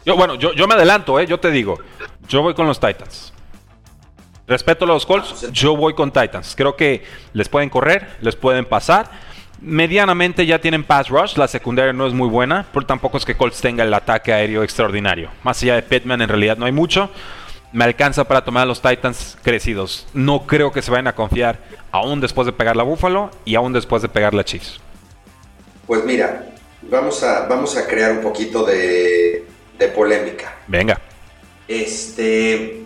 Yo, 0.05 0.15
bueno, 0.15 0.35
yo, 0.35 0.53
yo 0.53 0.67
me 0.67 0.75
adelanto, 0.75 1.19
¿eh? 1.19 1.25
yo 1.25 1.39
te 1.39 1.49
digo, 1.51 1.79
yo 2.27 2.41
voy 2.41 2.53
con 2.53 2.67
los 2.67 2.79
Titans. 2.79 3.33
Respeto 4.47 4.85
a 4.85 4.87
los 4.87 5.05
Colts, 5.05 5.43
ah, 5.43 5.47
yo 5.51 5.75
voy 5.75 5.95
con 5.95 6.11
Titans. 6.11 6.53
Creo 6.55 6.75
que 6.75 7.03
les 7.33 7.49
pueden 7.49 7.69
correr, 7.69 8.17
les 8.21 8.35
pueden 8.35 8.65
pasar. 8.65 9.09
Medianamente 9.59 10.45
ya 10.45 10.59
tienen 10.59 10.83
pass 10.83 11.09
rush, 11.09 11.37
la 11.37 11.47
secundaria 11.47 11.93
no 11.93 12.05
es 12.05 12.13
muy 12.13 12.29
buena, 12.29 12.67
pero 12.71 12.85
tampoco 12.85 13.17
es 13.17 13.25
que 13.25 13.35
Colts 13.35 13.61
tenga 13.61 13.83
el 13.83 13.93
ataque 13.93 14.31
aéreo 14.31 14.61
extraordinario. 14.61 15.31
Más 15.43 15.63
allá 15.63 15.75
de 15.75 15.81
Pittman 15.81 16.21
en 16.21 16.29
realidad 16.29 16.57
no 16.57 16.67
hay 16.67 16.71
mucho 16.71 17.09
me 17.71 17.83
alcanza 17.83 18.23
para 18.23 18.43
tomar 18.43 18.63
a 18.63 18.65
los 18.65 18.81
Titans 18.81 19.37
crecidos. 19.41 20.07
No 20.13 20.47
creo 20.47 20.71
que 20.71 20.81
se 20.81 20.91
vayan 20.91 21.07
a 21.07 21.15
confiar 21.15 21.59
aún 21.91 22.21
después 22.21 22.45
de 22.45 22.53
pegar 22.53 22.75
la 22.75 22.83
Buffalo 22.83 23.31
y 23.43 23.55
aún 23.55 23.73
después 23.73 24.01
de 24.01 24.09
pegar 24.09 24.33
la 24.33 24.43
Chiefs. 24.43 24.79
Pues 25.87 26.03
mira, 26.03 26.53
vamos 26.83 27.21
a, 27.23 27.47
vamos 27.47 27.77
a 27.77 27.87
crear 27.87 28.11
un 28.11 28.21
poquito 28.21 28.65
de, 28.65 29.45
de 29.77 29.87
polémica. 29.89 30.55
Venga. 30.67 30.99
Este, 31.67 32.83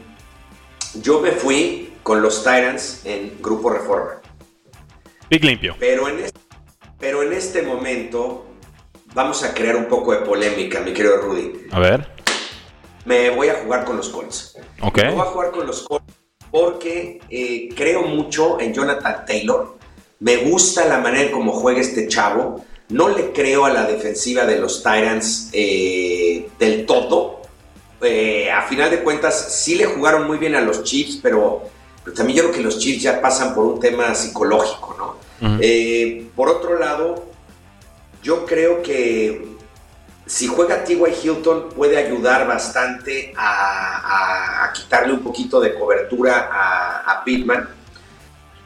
yo 0.95 1.21
me 1.21 1.31
fui 1.31 1.93
con 2.03 2.21
los 2.21 2.39
Titans 2.39 3.05
en 3.05 3.37
Grupo 3.41 3.69
Reforma. 3.69 4.11
Big 5.29 5.43
limpio. 5.43 5.75
Pero 5.79 6.09
en, 6.09 6.19
este, 6.19 6.39
pero 6.99 7.21
en 7.21 7.33
este 7.33 7.61
momento 7.61 8.47
vamos 9.13 9.43
a 9.43 9.53
crear 9.53 9.75
un 9.75 9.85
poco 9.85 10.13
de 10.13 10.19
polémica, 10.19 10.81
mi 10.81 10.93
querido 10.93 11.17
Rudy. 11.17 11.67
A 11.71 11.79
ver 11.79 12.08
me 13.05 13.29
voy 13.31 13.49
a 13.49 13.55
jugar 13.63 13.85
con 13.85 13.97
los 13.97 14.09
Colts. 14.09 14.57
Ok. 14.81 14.97
Me 14.97 15.12
voy 15.12 15.21
a 15.21 15.25
jugar 15.25 15.51
con 15.51 15.67
los 15.67 15.81
Colts 15.83 16.13
porque 16.51 17.19
eh, 17.29 17.69
creo 17.75 18.03
mucho 18.03 18.59
en 18.59 18.73
Jonathan 18.73 19.25
Taylor. 19.25 19.77
Me 20.19 20.38
gusta 20.38 20.85
la 20.85 20.99
manera 20.99 21.25
en 21.25 21.31
cómo 21.31 21.51
juega 21.51 21.79
este 21.79 22.07
chavo. 22.07 22.63
No 22.89 23.09
le 23.09 23.31
creo 23.31 23.65
a 23.65 23.69
la 23.69 23.83
defensiva 23.85 24.45
de 24.45 24.57
los 24.59 24.81
Tyrants 24.83 25.49
eh, 25.53 26.49
del 26.57 26.85
todo. 26.85 27.41
Eh, 28.01 28.49
a 28.51 28.63
final 28.63 28.89
de 28.89 29.01
cuentas, 29.01 29.53
sí 29.53 29.75
le 29.75 29.85
jugaron 29.85 30.25
muy 30.25 30.38
bien 30.38 30.55
a 30.55 30.62
los 30.62 30.83
Chiefs, 30.83 31.19
pero, 31.21 31.63
también 32.15 32.38
yo 32.38 32.43
creo 32.45 32.55
que 32.55 32.62
los 32.62 32.79
Chiefs 32.79 33.03
ya 33.03 33.21
pasan 33.21 33.53
por 33.53 33.65
un 33.65 33.79
tema 33.79 34.15
psicológico, 34.15 34.95
¿no? 34.97 35.09
por 36.35 36.49
otro 36.49 36.77
lado, 36.77 37.25
yo 38.23 38.45
creo 38.45 38.81
que 38.81 39.45
si 40.29 40.45
juega 40.45 40.83
T.Y. 40.83 40.99
Hilton 41.23 41.69
puede 41.69 41.97
ayudar 41.97 42.45
bastante 42.47 43.33
a, 43.35 44.71
quitarle 44.75 45.13
un 45.13 45.21
poquito 45.21 45.59
de 45.59 45.73
cobertura 45.73 46.49
a, 46.51 47.23
Pittman. 47.25 47.67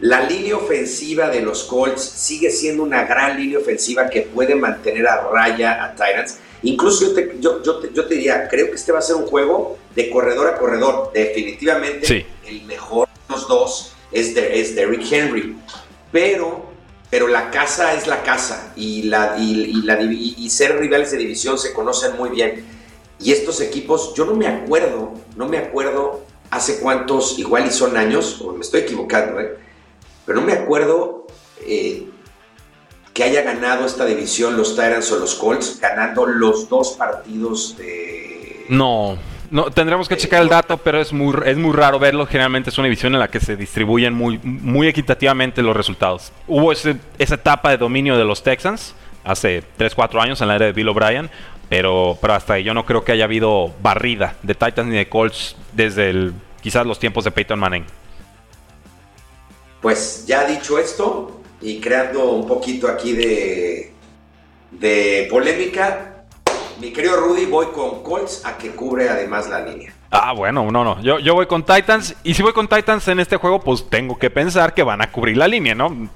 La 0.02 0.28
línea 0.28 0.58
ofensiva 0.58 1.30
de 1.30 1.42
los 1.42 1.64
Colts 1.64 2.02
sigue 2.02 2.52
siendo 2.52 2.84
una 2.84 3.06
gran 3.06 3.38
línea 3.38 3.60
ofensiva 3.60 4.10
que 4.10 4.24
puede 4.24 4.56
mantener 4.56 5.08
a 5.08 5.30
raya 5.30 5.86
a 5.86 5.92
Titans. 5.92 6.40
Incluso 6.64 7.16
yo 7.40 7.80
te, 7.80 8.14
diría, 8.14 8.50
creo 8.50 8.68
que 8.68 8.76
este 8.76 8.92
va 8.92 9.00
a 9.00 9.02
ser 9.02 9.16
un 9.16 9.26
juego 9.26 9.78
de 9.96 10.10
corredor 10.10 10.50
a 10.50 10.58
corredor. 10.58 11.12
Definitivamente 11.14 12.26
el 12.46 12.64
mejor 12.64 13.08
de 13.08 13.34
los 13.34 13.48
dos 13.48 13.94
es, 14.12 14.36
de, 14.36 14.60
es 14.60 14.76
Derrick 14.76 15.10
Henry. 15.10 15.56
Pero 16.12 16.73
pero 17.14 17.28
la 17.28 17.52
casa 17.52 17.94
es 17.94 18.08
la 18.08 18.24
casa 18.24 18.74
y, 18.76 19.04
la, 19.04 19.38
y, 19.38 20.50
ser 20.50 20.80
rivales 20.80 21.12
de 21.12 21.18
división 21.18 21.60
se 21.60 21.72
conocen 21.72 22.18
muy 22.18 22.32
bien. 22.32 22.66
Y 23.20 23.32
estos 23.32 23.62
equipos, 23.62 24.16
yo 24.16 24.26
no 24.26 24.34
me 24.34 24.48
acuerdo, 24.48 25.14
no 25.36 25.48
me 25.48 25.60
acuerdo 25.60 26.24
hace 26.50 26.80
cuántos, 26.80 27.38
igual 27.38 27.68
y 27.68 27.70
son 27.70 27.98
años, 27.98 28.42
o 28.42 28.54
me 28.54 28.62
estoy 28.62 28.80
equivocando, 28.80 29.40
¿eh? 29.40 29.60
pero 30.26 30.40
no 30.40 30.48
me 30.48 30.54
acuerdo 30.54 31.28
eh, 31.62 32.10
que 33.14 33.24
haya 33.24 33.44
ganado 33.44 33.86
esta 33.86 34.06
división 34.06 34.58
los 34.58 34.76
Tyrants 34.76 35.12
o 35.12 35.20
los 35.20 35.36
Colts, 35.36 35.80
ganando 35.80 36.26
los 36.26 36.68
dos 36.68 36.94
partidos 36.94 37.78
de... 37.78 38.66
No, 38.70 39.20
no, 39.54 39.70
tendremos 39.70 40.10
que 40.10 40.18
checar 40.18 40.42
el 40.42 40.50
dato, 40.50 40.78
pero 40.78 41.00
es 41.00 41.14
muy, 41.14 41.32
es 41.46 41.58
muy 41.58 41.74
raro 41.74 42.00
verlo. 42.00 42.26
Generalmente 42.26 42.72
es 42.72 42.78
una 42.80 42.86
división 42.86 43.14
en 43.14 43.20
la 43.20 43.28
que 43.28 43.40
se 43.40 43.56
distribuyen 43.56 44.12
muy, 44.12 44.40
muy 44.40 44.88
equitativamente 44.88 45.62
los 45.62 45.78
resultados. 45.78 46.32
Hubo 46.48 46.72
esa 46.72 46.96
etapa 47.20 47.70
de 47.70 47.78
dominio 47.78 48.18
de 48.18 48.26
los 48.26 48.42
Texans 48.42 48.96
hace 49.24 49.64
3, 49.78 49.94
4 49.94 50.22
años 50.22 50.42
en 50.42 50.48
la 50.48 50.56
era 50.56 50.66
de 50.66 50.72
Bill 50.72 50.90
O'Brien, 50.90 51.30
pero, 51.70 52.18
pero 52.20 52.34
hasta 52.34 52.54
ahí 52.54 52.64
yo 52.64 52.74
no 52.74 52.84
creo 52.88 53.04
que 53.04 53.12
haya 53.12 53.26
habido 53.26 53.72
barrida 53.80 54.38
de 54.42 54.56
Titans 54.56 54.90
ni 54.90 54.98
de 54.98 55.08
Colts 55.08 55.56
desde 55.72 56.10
el, 56.10 56.34
quizás 56.64 56.88
los 56.88 56.98
tiempos 56.98 57.24
de 57.24 57.30
Peyton 57.30 57.60
Manning. 57.60 57.86
Pues 59.84 60.26
ya 60.26 60.46
dicho 60.46 60.80
esto 60.80 61.42
y 61.62 61.80
creando 61.80 62.32
un 62.32 62.48
poquito 62.48 62.88
aquí 62.88 63.14
de, 63.14 63.94
de 64.72 65.28
polémica, 65.30 66.13
mi 66.80 66.92
querido 66.92 67.18
Rudy, 67.18 67.46
voy 67.46 67.68
con 67.68 68.04
Colts 68.04 68.46
a 68.46 68.58
que 68.58 68.72
cubre 68.72 69.10
además 69.10 69.50
la 69.50 69.62
línea. 69.62 69.94
Ah, 70.12 70.34
bueno, 70.34 70.70
no, 70.72 70.84
no. 70.84 71.02
Yo, 71.02 71.20
yo 71.20 71.34
voy 71.34 71.48
con 71.48 71.66
Titans. 71.66 72.16
Y 72.24 72.34
si 72.34 72.44
voy 72.44 72.54
con 72.54 72.68
Titans 72.68 73.08
en 73.08 73.20
este 73.20 73.38
juego, 73.38 73.60
pues 73.62 73.90
tengo 73.90 74.18
que 74.18 74.30
pensar 74.30 74.74
que 74.74 74.84
van 74.84 75.02
a 75.02 75.12
cubrir 75.12 75.38
la 75.38 75.48
línea, 75.48 75.74
¿no? 75.74 76.10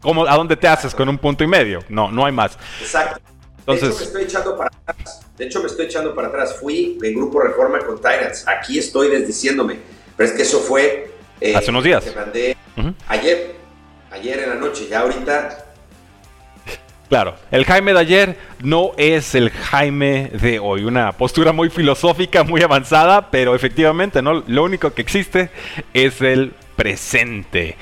¿Cómo, 0.00 0.26
¿A 0.26 0.36
dónde 0.36 0.56
te 0.56 0.68
haces 0.68 0.94
con 0.94 1.08
un 1.08 1.18
punto 1.18 1.44
y 1.44 1.46
medio? 1.46 1.80
No, 1.88 2.10
no 2.10 2.26
hay 2.26 2.32
más. 2.32 2.58
Exacto. 2.80 3.20
Entonces, 3.58 3.88
de 3.88 3.94
hecho, 3.94 3.98
me 3.98 4.04
estoy 4.04 4.22
echando 4.22 4.56
para 4.56 4.70
atrás. 4.86 5.20
De 5.36 5.44
hecho, 5.44 5.60
me 5.60 5.66
estoy 5.66 5.86
echando 5.86 6.14
para 6.14 6.28
atrás. 6.28 6.56
Fui 6.60 6.98
en 7.02 7.14
Grupo 7.14 7.40
Reforma 7.40 7.78
con 7.80 7.96
Titans. 7.96 8.46
Aquí 8.46 8.78
estoy 8.78 9.08
desdiciéndome. 9.08 9.78
Pero 10.16 10.28
es 10.28 10.36
que 10.36 10.42
eso 10.42 10.60
fue... 10.60 11.12
Eh, 11.40 11.54
Hace 11.54 11.70
unos 11.70 11.84
días. 11.84 12.04
Que 12.04 12.12
mandé 12.12 12.56
ayer. 13.08 13.56
Ayer 14.10 14.38
en 14.40 14.50
la 14.50 14.54
noche. 14.54 14.86
Ya 14.88 15.00
ahorita 15.00 15.65
Claro, 17.08 17.36
el 17.52 17.64
Jaime 17.64 17.92
de 17.92 18.00
ayer 18.00 18.36
no 18.62 18.90
es 18.96 19.36
el 19.36 19.50
Jaime 19.50 20.28
de 20.32 20.58
hoy. 20.58 20.84
Una 20.84 21.12
postura 21.12 21.52
muy 21.52 21.70
filosófica, 21.70 22.42
muy 22.42 22.62
avanzada, 22.62 23.30
pero 23.30 23.54
efectivamente, 23.54 24.22
¿no? 24.22 24.42
Lo 24.46 24.64
único 24.64 24.92
que 24.92 25.02
existe 25.02 25.50
es 25.94 26.20
el 26.20 26.52
presente. 26.74 27.76